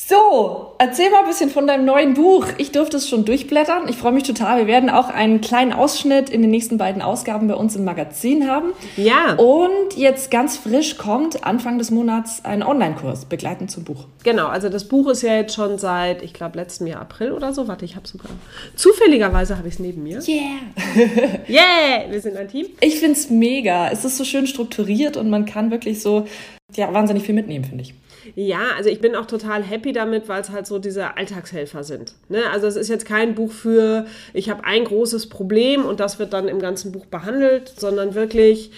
So, 0.00 0.74
erzähl 0.78 1.10
mal 1.10 1.22
ein 1.22 1.26
bisschen 1.26 1.50
von 1.50 1.66
deinem 1.66 1.84
neuen 1.84 2.14
Buch. 2.14 2.46
Ich 2.56 2.70
durfte 2.70 2.98
es 2.98 3.08
schon 3.08 3.24
durchblättern. 3.24 3.88
Ich 3.88 3.96
freue 3.96 4.12
mich 4.12 4.22
total. 4.22 4.58
Wir 4.58 4.66
werden 4.68 4.90
auch 4.90 5.08
einen 5.08 5.40
kleinen 5.40 5.72
Ausschnitt 5.72 6.30
in 6.30 6.40
den 6.40 6.52
nächsten 6.52 6.78
beiden 6.78 7.02
Ausgaben 7.02 7.48
bei 7.48 7.56
uns 7.56 7.74
im 7.74 7.82
Magazin 7.82 8.48
haben. 8.48 8.74
Ja. 8.96 9.34
Und 9.34 9.96
jetzt 9.96 10.30
ganz 10.30 10.56
frisch 10.56 10.98
kommt 10.98 11.44
Anfang 11.44 11.78
des 11.78 11.90
Monats 11.90 12.44
ein 12.44 12.62
Online-Kurs 12.62 13.24
begleitend 13.24 13.72
zum 13.72 13.82
Buch. 13.82 14.06
Genau, 14.22 14.46
also 14.46 14.68
das 14.68 14.86
Buch 14.86 15.08
ist 15.08 15.22
ja 15.22 15.34
jetzt 15.34 15.56
schon 15.56 15.78
seit, 15.78 16.22
ich 16.22 16.32
glaube, 16.32 16.56
letztem 16.58 16.86
Jahr 16.86 17.00
April 17.00 17.32
oder 17.32 17.52
so. 17.52 17.66
Warte, 17.66 17.84
ich 17.84 17.96
habe 17.96 18.06
sogar. 18.06 18.30
Zufälligerweise 18.76 19.58
habe 19.58 19.66
ich 19.66 19.74
es 19.74 19.80
neben 19.80 20.04
mir. 20.04 20.22
Yeah. 20.28 21.40
yeah, 21.48 22.08
wir 22.08 22.20
sind 22.20 22.36
ein 22.36 22.46
Team. 22.46 22.66
Ich 22.80 23.00
finde 23.00 23.18
es 23.18 23.30
mega. 23.30 23.90
Es 23.90 24.04
ist 24.04 24.16
so 24.16 24.22
schön 24.22 24.46
strukturiert 24.46 25.16
und 25.16 25.28
man 25.28 25.44
kann 25.44 25.72
wirklich 25.72 26.00
so 26.00 26.28
ja, 26.76 26.92
wahnsinnig 26.94 27.24
viel 27.24 27.34
mitnehmen, 27.34 27.64
finde 27.64 27.82
ich. 27.82 27.94
Ja, 28.34 28.60
also 28.76 28.90
ich 28.90 29.00
bin 29.00 29.14
auch 29.14 29.26
total 29.26 29.62
happy 29.62 29.92
damit, 29.92 30.28
weil 30.28 30.40
es 30.40 30.50
halt 30.50 30.66
so 30.66 30.78
diese 30.78 31.16
Alltagshelfer 31.16 31.84
sind. 31.84 32.14
Ne? 32.28 32.42
Also 32.52 32.66
es 32.66 32.76
ist 32.76 32.88
jetzt 32.88 33.06
kein 33.06 33.34
Buch 33.34 33.52
für, 33.52 34.06
ich 34.32 34.50
habe 34.50 34.64
ein 34.64 34.84
großes 34.84 35.28
Problem 35.28 35.84
und 35.84 36.00
das 36.00 36.18
wird 36.18 36.32
dann 36.32 36.48
im 36.48 36.58
ganzen 36.58 36.92
Buch 36.92 37.06
behandelt, 37.06 37.72
sondern 37.76 38.14
wirklich, 38.14 38.70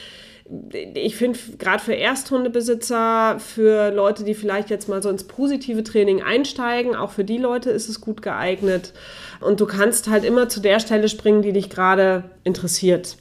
ich 0.94 1.16
finde, 1.16 1.38
gerade 1.58 1.82
für 1.82 1.94
Ersthundebesitzer, 1.94 3.38
für 3.38 3.90
Leute, 3.90 4.24
die 4.24 4.34
vielleicht 4.34 4.70
jetzt 4.70 4.88
mal 4.88 5.02
so 5.02 5.08
ins 5.08 5.24
positive 5.24 5.84
Training 5.84 6.22
einsteigen, 6.22 6.96
auch 6.96 7.10
für 7.10 7.24
die 7.24 7.38
Leute 7.38 7.70
ist 7.70 7.88
es 7.88 8.00
gut 8.00 8.20
geeignet. 8.22 8.92
Und 9.40 9.60
du 9.60 9.66
kannst 9.66 10.08
halt 10.08 10.24
immer 10.24 10.48
zu 10.48 10.60
der 10.60 10.80
Stelle 10.80 11.08
springen, 11.08 11.42
die 11.42 11.52
dich 11.52 11.70
gerade 11.70 12.24
interessiert. 12.44 13.16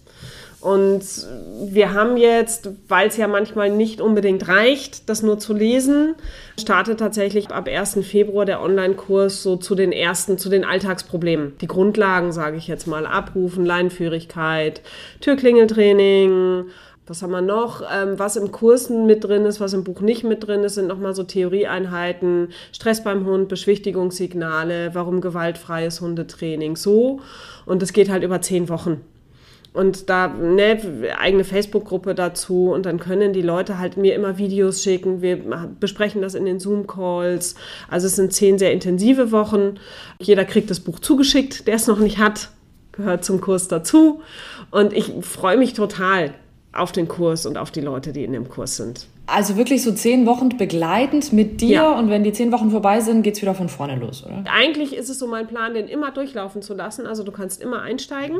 Und 0.61 1.03
wir 1.71 1.93
haben 1.93 2.17
jetzt, 2.17 2.69
weil 2.89 3.07
es 3.07 3.15
ja 3.15 3.27
manchmal 3.27 3.69
nicht 3.69 4.01
unbedingt 4.01 4.47
reicht, 4.49 5.09
das 5.09 5.23
nur 5.23 5.39
zu 5.39 5.53
lesen, 5.53 6.15
startet 6.59 6.99
tatsächlich 6.99 7.49
ab 7.49 7.69
1. 7.69 7.99
Februar 8.01 8.45
der 8.45 8.61
Online-Kurs 8.61 9.41
so 9.41 9.55
zu 9.55 9.73
den 9.73 9.93
ersten, 9.93 10.37
zu 10.37 10.49
den 10.49 10.65
Alltagsproblemen. 10.65 11.57
Die 11.61 11.67
Grundlagen, 11.67 12.33
sage 12.33 12.57
ich 12.57 12.67
jetzt 12.67 12.87
mal, 12.87 13.05
Abrufen, 13.05 13.65
Leinenführigkeit, 13.65 14.81
Türklingeltraining, 15.21 16.65
was 17.07 17.23
haben 17.23 17.31
wir 17.31 17.41
noch? 17.41 17.81
Ähm, 17.81 18.19
was 18.19 18.35
im 18.35 18.51
Kursen 18.51 19.07
mit 19.07 19.23
drin 19.23 19.45
ist, 19.45 19.59
was 19.59 19.73
im 19.73 19.83
Buch 19.83 20.01
nicht 20.01 20.23
mit 20.23 20.45
drin 20.45 20.63
ist, 20.63 20.75
sind 20.75 20.87
nochmal 20.87 21.15
so 21.15 21.23
Theorieeinheiten, 21.23 22.49
Stress 22.71 23.03
beim 23.03 23.25
Hund, 23.25 23.47
Beschwichtigungssignale, 23.47 24.91
warum 24.93 25.19
gewaltfreies 25.21 26.01
Hundetraining, 26.01 26.75
so. 26.75 27.21
Und 27.65 27.81
es 27.81 27.93
geht 27.93 28.09
halt 28.09 28.23
über 28.23 28.41
zehn 28.41 28.69
Wochen. 28.69 29.01
Und 29.71 30.09
da 30.09 30.27
ne, 30.27 30.79
eigene 31.19 31.43
Facebook-Gruppe 31.43 32.15
dazu 32.15 32.71
und 32.71 32.85
dann 32.85 32.99
können 32.99 33.33
die 33.33 33.43
Leute 33.43 33.77
halt 33.77 33.97
mir 33.97 34.15
immer 34.15 34.37
Videos 34.37 34.81
schicken. 34.83 35.21
Wir 35.21 35.37
besprechen 35.79 36.21
das 36.21 36.33
in 36.33 36.45
den 36.45 36.59
Zoom-Calls. 36.59 37.55
Also 37.87 38.07
es 38.07 38.15
sind 38.15 38.33
zehn 38.33 38.57
sehr 38.57 38.73
intensive 38.73 39.31
Wochen. 39.31 39.75
Jeder 40.19 40.45
kriegt 40.45 40.71
das 40.71 40.79
Buch 40.79 40.99
zugeschickt, 40.99 41.67
der 41.67 41.75
es 41.75 41.85
noch 41.85 41.99
nicht 41.99 42.17
hat, 42.17 42.49
gehört 42.93 43.23
zum 43.23 43.41
Kurs 43.41 43.67
dazu. 43.67 44.21
Und 44.71 44.91
ich 44.91 45.13
freue 45.21 45.57
mich 45.57 45.73
total 45.73 46.33
auf 46.73 46.91
den 46.91 47.07
Kurs 47.07 47.45
und 47.45 47.57
auf 47.57 47.71
die 47.71 47.81
Leute, 47.81 48.11
die 48.11 48.23
in 48.23 48.33
dem 48.33 48.49
Kurs 48.49 48.77
sind. 48.77 49.07
Also 49.25 49.57
wirklich 49.57 49.83
so 49.83 49.91
zehn 49.91 50.25
Wochen 50.25 50.49
begleitend 50.57 51.33
mit 51.33 51.61
dir 51.61 51.69
ja. 51.69 51.99
und 51.99 52.09
wenn 52.09 52.23
die 52.23 52.33
zehn 52.33 52.51
Wochen 52.51 52.71
vorbei 52.71 52.99
sind, 53.01 53.21
geht 53.21 53.35
es 53.35 53.41
wieder 53.41 53.53
von 53.53 53.69
vorne 53.69 53.95
los, 53.95 54.23
oder? 54.25 54.43
Eigentlich 54.51 54.95
ist 54.95 55.09
es 55.09 55.19
so 55.19 55.27
mein 55.27 55.47
Plan, 55.47 55.75
den 55.75 55.87
immer 55.87 56.11
durchlaufen 56.11 56.63
zu 56.63 56.73
lassen. 56.73 57.05
Also 57.05 57.23
du 57.23 57.31
kannst 57.31 57.61
immer 57.61 57.81
einsteigen. 57.81 58.39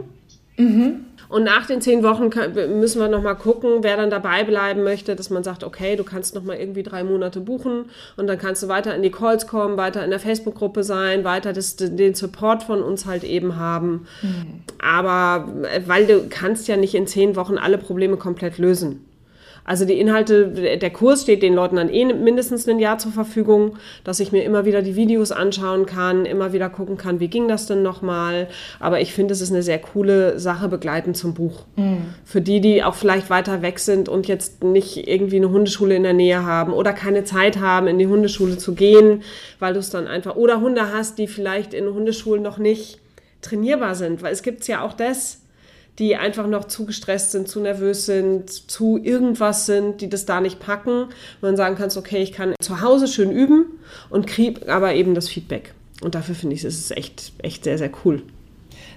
Mhm. 0.59 1.05
Und 1.29 1.43
nach 1.43 1.67
den 1.67 1.79
zehn 1.79 2.01
Wochen 2.03 2.31
müssen 2.79 2.99
wir 2.99 3.07
nochmal 3.07 3.35
gucken, 3.35 3.83
wer 3.83 3.97
dann 3.97 4.09
dabei 4.09 4.43
bleiben 4.43 4.83
möchte, 4.83 5.15
dass 5.15 5.29
man 5.29 5.43
sagt, 5.43 5.63
okay, 5.63 5.95
du 5.95 6.03
kannst 6.03 6.33
nochmal 6.33 6.57
irgendwie 6.57 6.81
drei 6.81 7.03
Monate 7.03 7.39
buchen 7.39 7.85
und 8.17 8.25
dann 8.25 8.39
kannst 8.39 8.63
du 8.63 8.67
weiter 8.67 8.95
in 8.95 9.03
die 9.03 9.11
Calls 9.11 9.45
kommen, 9.45 9.77
weiter 9.77 10.03
in 10.03 10.09
der 10.09 10.19
Facebook-Gruppe 10.19 10.83
sein, 10.83 11.23
weiter 11.23 11.53
das, 11.53 11.75
den 11.75 12.15
Support 12.15 12.63
von 12.63 12.81
uns 12.81 13.05
halt 13.05 13.23
eben 13.23 13.57
haben. 13.57 14.07
Mhm. 14.23 14.63
Aber 14.81 15.47
äh, 15.71 15.81
weil 15.85 16.07
du 16.07 16.27
kannst 16.29 16.67
ja 16.67 16.77
nicht 16.77 16.95
in 16.95 17.05
zehn 17.05 17.35
Wochen 17.35 17.59
alle 17.59 17.77
Probleme 17.77 18.17
komplett 18.17 18.57
lösen. 18.57 19.05
Also 19.69 19.85
die 19.85 19.99
Inhalte, 19.99 20.47
der 20.47 20.89
Kurs 20.89 21.21
steht 21.21 21.43
den 21.43 21.53
Leuten 21.53 21.75
dann 21.75 21.93
eh 21.93 22.03
mindestens 22.11 22.67
ein 22.67 22.79
Jahr 22.79 22.97
zur 22.97 23.11
Verfügung, 23.11 23.77
dass 24.03 24.19
ich 24.19 24.31
mir 24.31 24.43
immer 24.43 24.65
wieder 24.65 24.81
die 24.81 24.95
Videos 24.95 25.31
anschauen 25.31 25.85
kann, 25.85 26.25
immer 26.25 26.53
wieder 26.53 26.71
gucken 26.71 26.97
kann, 26.97 27.19
wie 27.19 27.27
ging 27.27 27.47
das 27.47 27.67
denn 27.67 27.83
nochmal. 27.83 28.47
Aber 28.79 28.99
ich 28.99 29.13
finde, 29.13 29.31
es 29.31 29.41
ist 29.41 29.51
eine 29.51 29.61
sehr 29.61 29.77
coole 29.77 30.39
Sache 30.39 30.69
begleitend 30.69 31.17
zum 31.17 31.35
Buch. 31.35 31.65
Mhm. 31.75 31.99
Für 32.25 32.41
die, 32.41 32.61
die 32.61 32.83
auch 32.83 32.95
vielleicht 32.95 33.29
weiter 33.29 33.61
weg 33.61 33.77
sind 33.77 34.09
und 34.09 34.27
jetzt 34.27 34.63
nicht 34.63 35.07
irgendwie 35.07 35.35
eine 35.35 35.51
Hundeschule 35.51 35.95
in 35.95 36.01
der 36.01 36.13
Nähe 36.13 36.43
haben 36.43 36.73
oder 36.73 36.91
keine 36.91 37.23
Zeit 37.23 37.59
haben, 37.59 37.85
in 37.85 37.99
die 37.99 38.07
Hundeschule 38.07 38.57
zu 38.57 38.73
gehen, 38.73 39.21
weil 39.59 39.73
du 39.73 39.79
es 39.79 39.91
dann 39.91 40.07
einfach, 40.07 40.35
oder 40.35 40.61
Hunde 40.61 40.91
hast, 40.91 41.19
die 41.19 41.27
vielleicht 41.27 41.75
in 41.75 41.85
Hundeschulen 41.93 42.41
noch 42.41 42.57
nicht 42.57 42.99
trainierbar 43.41 43.93
sind, 43.93 44.23
weil 44.23 44.33
es 44.33 44.41
gibt 44.41 44.67
ja 44.67 44.81
auch 44.81 44.93
das, 44.93 45.41
die 45.99 46.15
einfach 46.15 46.47
noch 46.47 46.65
zu 46.65 46.85
gestresst 46.85 47.31
sind, 47.31 47.47
zu 47.47 47.59
nervös 47.59 48.05
sind, 48.05 48.49
zu 48.49 48.97
irgendwas 48.97 49.65
sind, 49.65 50.01
die 50.01 50.09
das 50.09 50.25
da 50.25 50.39
nicht 50.39 50.59
packen. 50.59 51.07
wo 51.41 51.47
man 51.47 51.57
sagen 51.57 51.75
kannst, 51.75 51.97
okay, 51.97 52.23
ich 52.23 52.31
kann 52.31 52.55
zu 52.61 52.81
Hause 52.81 53.07
schön 53.07 53.31
üben 53.31 53.65
und 54.09 54.25
kriege 54.25 54.71
aber 54.73 54.93
eben 54.95 55.13
das 55.13 55.27
Feedback. 55.27 55.73
Und 56.01 56.15
dafür 56.15 56.35
finde 56.35 56.55
ich, 56.55 56.63
ist 56.63 56.79
es 56.79 56.91
echt, 56.91 57.33
echt 57.39 57.65
sehr, 57.65 57.77
sehr 57.77 57.91
cool. 58.05 58.23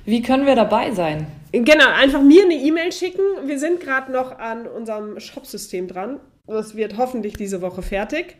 Wie 0.05 0.21
können 0.21 0.47
wir 0.47 0.57
dabei 0.57 0.91
sein? 0.91 1.29
Genau, 1.53 1.89
einfach 1.95 2.23
mir 2.23 2.45
eine 2.45 2.55
E-Mail 2.55 2.93
schicken. 2.93 3.23
Wir 3.45 3.59
sind 3.59 3.81
gerade 3.81 4.11
noch 4.11 4.39
an 4.39 4.67
unserem 4.67 5.21
Shopsystem 5.21 5.87
dran. 5.87 6.19
Das 6.47 6.75
wird 6.75 6.97
hoffentlich 6.97 7.35
diese 7.35 7.61
Woche 7.63 7.83
fertig. 7.83 8.37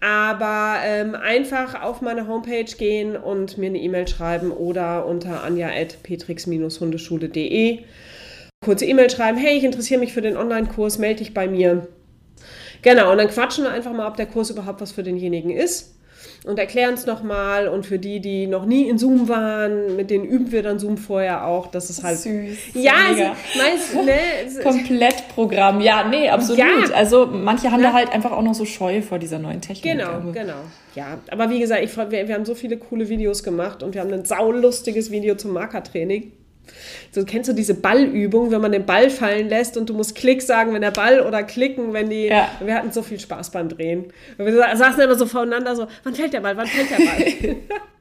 Aber 0.00 0.78
ähm, 0.84 1.14
einfach 1.14 1.80
auf 1.82 2.00
meine 2.00 2.26
Homepage 2.26 2.64
gehen 2.64 3.16
und 3.16 3.56
mir 3.56 3.68
eine 3.68 3.78
E-Mail 3.78 4.08
schreiben 4.08 4.50
oder 4.50 5.06
unter 5.06 5.44
anja.petrix-hundeschule.de 5.44 7.84
kurze 8.64 8.86
E-Mail 8.86 9.10
schreiben, 9.10 9.38
hey, 9.38 9.56
ich 9.56 9.64
interessiere 9.64 10.00
mich 10.00 10.12
für 10.12 10.22
den 10.22 10.36
Online-Kurs, 10.36 10.98
melde 10.98 11.18
dich 11.18 11.34
bei 11.34 11.46
mir. 11.46 11.86
Genau, 12.82 13.12
und 13.12 13.18
dann 13.18 13.28
quatschen 13.28 13.62
wir 13.62 13.70
einfach 13.70 13.92
mal, 13.92 14.08
ob 14.08 14.16
der 14.16 14.26
Kurs 14.26 14.50
überhaupt 14.50 14.80
was 14.80 14.90
für 14.92 15.04
denjenigen 15.04 15.50
ist 15.50 15.95
und 16.44 16.58
erklären 16.58 16.94
es 16.94 17.06
nochmal. 17.06 17.68
Und 17.68 17.86
für 17.86 17.98
die, 17.98 18.20
die 18.20 18.46
noch 18.46 18.66
nie 18.66 18.88
in 18.88 18.98
Zoom 18.98 19.28
waren, 19.28 19.96
mit 19.96 20.10
denen 20.10 20.24
üben 20.24 20.52
wir 20.52 20.62
dann 20.62 20.78
Zoom 20.78 20.98
vorher 20.98 21.46
auch. 21.46 21.68
Das 21.68 21.90
ist 21.90 22.02
halt. 22.02 22.18
Süß. 22.18 22.58
Ja, 22.74 22.94
also, 23.08 24.02
ne, 24.02 24.62
Komplettprogramm. 24.62 25.80
Ja, 25.80 26.08
nee, 26.08 26.28
absolut. 26.28 26.58
Ja. 26.58 26.66
Also 26.94 27.26
manche 27.26 27.70
haben 27.70 27.82
ja. 27.82 27.90
da 27.90 27.94
halt 27.94 28.12
einfach 28.12 28.32
auch 28.32 28.42
noch 28.42 28.54
so 28.54 28.64
Scheu 28.64 29.02
vor 29.02 29.18
dieser 29.18 29.38
neuen 29.38 29.60
Technik. 29.60 29.92
Genau, 29.92 30.12
also. 30.12 30.32
genau. 30.32 30.54
Ja, 30.94 31.18
aber 31.30 31.50
wie 31.50 31.60
gesagt, 31.60 31.82
ich, 31.84 31.96
wir, 31.96 32.28
wir 32.28 32.34
haben 32.34 32.46
so 32.46 32.54
viele 32.54 32.78
coole 32.78 33.08
Videos 33.08 33.42
gemacht 33.42 33.82
und 33.82 33.94
wir 33.94 34.00
haben 34.00 34.12
ein 34.12 34.24
saulustiges 34.24 35.10
Video 35.10 35.34
zum 35.34 35.52
Markertraining. 35.52 36.32
So 37.12 37.24
kennst 37.24 37.48
du 37.48 37.54
diese 37.54 37.74
Ballübung, 37.74 38.50
wenn 38.50 38.60
man 38.60 38.72
den 38.72 38.86
Ball 38.86 39.10
fallen 39.10 39.48
lässt 39.48 39.76
und 39.76 39.88
du 39.88 39.94
musst 39.94 40.14
Klick 40.14 40.42
sagen, 40.42 40.74
wenn 40.74 40.82
der 40.82 40.90
Ball 40.90 41.20
oder 41.20 41.42
klicken, 41.42 41.92
wenn 41.92 42.10
die. 42.10 42.26
Ja. 42.26 42.50
Wir 42.60 42.74
hatten 42.74 42.92
so 42.92 43.02
viel 43.02 43.18
Spaß 43.18 43.50
beim 43.50 43.68
Drehen. 43.68 44.12
wir 44.36 44.76
saßen 44.76 45.00
immer 45.00 45.14
so 45.14 45.26
voreinander, 45.26 45.74
so, 45.76 45.86
wann 46.04 46.14
fällt 46.14 46.32
der 46.32 46.40
Ball, 46.40 46.56
wann 46.56 46.66
fällt 46.66 46.90
der 46.90 46.96
Ball? 46.96 47.56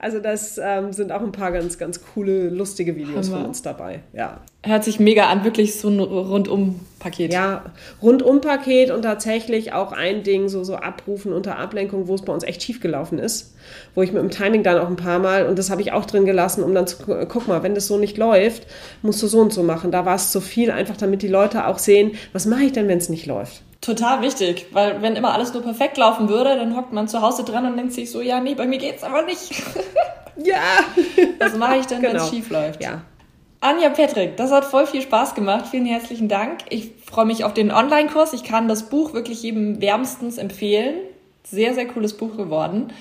Also 0.00 0.20
das 0.20 0.60
ähm, 0.62 0.92
sind 0.92 1.10
auch 1.10 1.22
ein 1.22 1.32
paar 1.32 1.50
ganz, 1.50 1.76
ganz 1.76 2.00
coole, 2.14 2.50
lustige 2.50 2.94
Videos 2.94 3.28
Hammer. 3.28 3.38
von 3.38 3.46
uns 3.48 3.62
dabei. 3.62 4.00
Ja. 4.12 4.40
Hört 4.64 4.84
sich 4.84 5.00
mega 5.00 5.28
an, 5.28 5.44
wirklich 5.44 5.80
so 5.80 5.88
ein 5.88 5.98
Rundum-Paket. 5.98 7.32
Ja, 7.32 7.64
Rundum-Paket 8.00 8.90
und 8.90 9.02
tatsächlich 9.02 9.72
auch 9.72 9.92
ein 9.92 10.22
Ding, 10.22 10.48
so, 10.48 10.62
so 10.62 10.76
Abrufen 10.76 11.32
unter 11.32 11.58
Ablenkung, 11.58 12.06
wo 12.06 12.14
es 12.14 12.22
bei 12.22 12.32
uns 12.32 12.44
echt 12.44 12.62
schief 12.62 12.80
gelaufen 12.80 13.18
ist. 13.18 13.56
Wo 13.94 14.02
ich 14.02 14.12
mit 14.12 14.22
dem 14.22 14.30
Timing 14.30 14.62
dann 14.62 14.78
auch 14.78 14.88
ein 14.88 14.96
paar 14.96 15.18
Mal, 15.18 15.46
und 15.46 15.58
das 15.58 15.70
habe 15.70 15.82
ich 15.82 15.92
auch 15.92 16.04
drin 16.04 16.24
gelassen, 16.24 16.62
um 16.62 16.74
dann 16.74 16.86
zu 16.86 16.96
guck 17.28 17.48
mal, 17.48 17.62
wenn 17.62 17.74
das 17.74 17.86
so 17.86 17.98
nicht 17.98 18.18
läuft, 18.18 18.66
musst 19.02 19.22
du 19.22 19.26
so 19.26 19.40
und 19.40 19.52
so 19.52 19.62
machen. 19.62 19.90
Da 19.90 20.04
war 20.04 20.14
es 20.14 20.30
zu 20.30 20.40
viel, 20.40 20.70
einfach 20.70 20.96
damit 20.96 21.22
die 21.22 21.28
Leute 21.28 21.66
auch 21.66 21.78
sehen, 21.78 22.12
was 22.32 22.46
mache 22.46 22.64
ich 22.64 22.72
denn, 22.72 22.88
wenn 22.88 22.98
es 22.98 23.08
nicht 23.08 23.26
läuft. 23.26 23.62
Total 23.80 24.22
wichtig, 24.22 24.66
weil 24.72 25.00
wenn 25.02 25.14
immer 25.14 25.32
alles 25.32 25.54
nur 25.54 25.62
perfekt 25.62 25.96
laufen 25.98 26.28
würde, 26.28 26.56
dann 26.56 26.76
hockt 26.76 26.92
man 26.92 27.06
zu 27.06 27.22
Hause 27.22 27.44
dran 27.44 27.64
und 27.64 27.76
denkt 27.76 27.92
sich 27.92 28.10
so, 28.10 28.20
ja, 28.20 28.40
nee, 28.40 28.54
bei 28.54 28.66
mir 28.66 28.78
geht's 28.78 29.04
aber 29.04 29.22
nicht. 29.22 29.52
ja. 30.36 30.60
Was 31.38 31.56
mache 31.56 31.76
ich 31.76 31.86
denn, 31.86 32.00
genau. 32.00 32.14
wenn 32.14 32.20
es 32.20 32.28
schief 32.28 32.50
läuft? 32.50 32.82
Ja. 32.82 33.02
Anja 33.60 33.90
Patrick, 33.90 34.36
das 34.36 34.52
hat 34.52 34.64
voll 34.64 34.86
viel 34.86 35.02
Spaß 35.02 35.34
gemacht. 35.34 35.66
Vielen 35.70 35.86
herzlichen 35.86 36.28
Dank. 36.28 36.60
Ich 36.70 36.90
freue 37.06 37.24
mich 37.24 37.44
auf 37.44 37.54
den 37.54 37.72
Online-Kurs. 37.72 38.32
Ich 38.32 38.44
kann 38.44 38.68
das 38.68 38.84
Buch 38.84 39.14
wirklich 39.14 39.42
jedem 39.42 39.80
wärmstens 39.80 40.38
empfehlen. 40.38 40.94
Sehr, 41.44 41.74
sehr 41.74 41.86
cooles 41.86 42.16
Buch 42.16 42.36
geworden. 42.36 42.92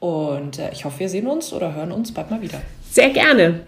Und 0.00 0.58
äh, 0.58 0.70
ich 0.72 0.84
hoffe, 0.84 1.00
wir 1.00 1.08
sehen 1.08 1.26
uns 1.26 1.52
oder 1.52 1.74
hören 1.74 1.90
uns 1.90 2.12
bald 2.12 2.30
mal 2.30 2.40
wieder. 2.40 2.60
Sehr 2.90 3.10
gerne. 3.10 3.60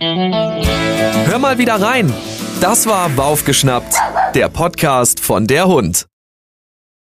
Hör 1.26 1.38
mal 1.38 1.58
wieder 1.58 1.80
rein. 1.80 2.12
Das 2.60 2.86
war 2.86 3.08
Baufgeschnappt, 3.10 3.94
der 4.34 4.48
Podcast 4.48 5.20
von 5.20 5.46
der 5.46 5.66
Hund. 5.66 6.06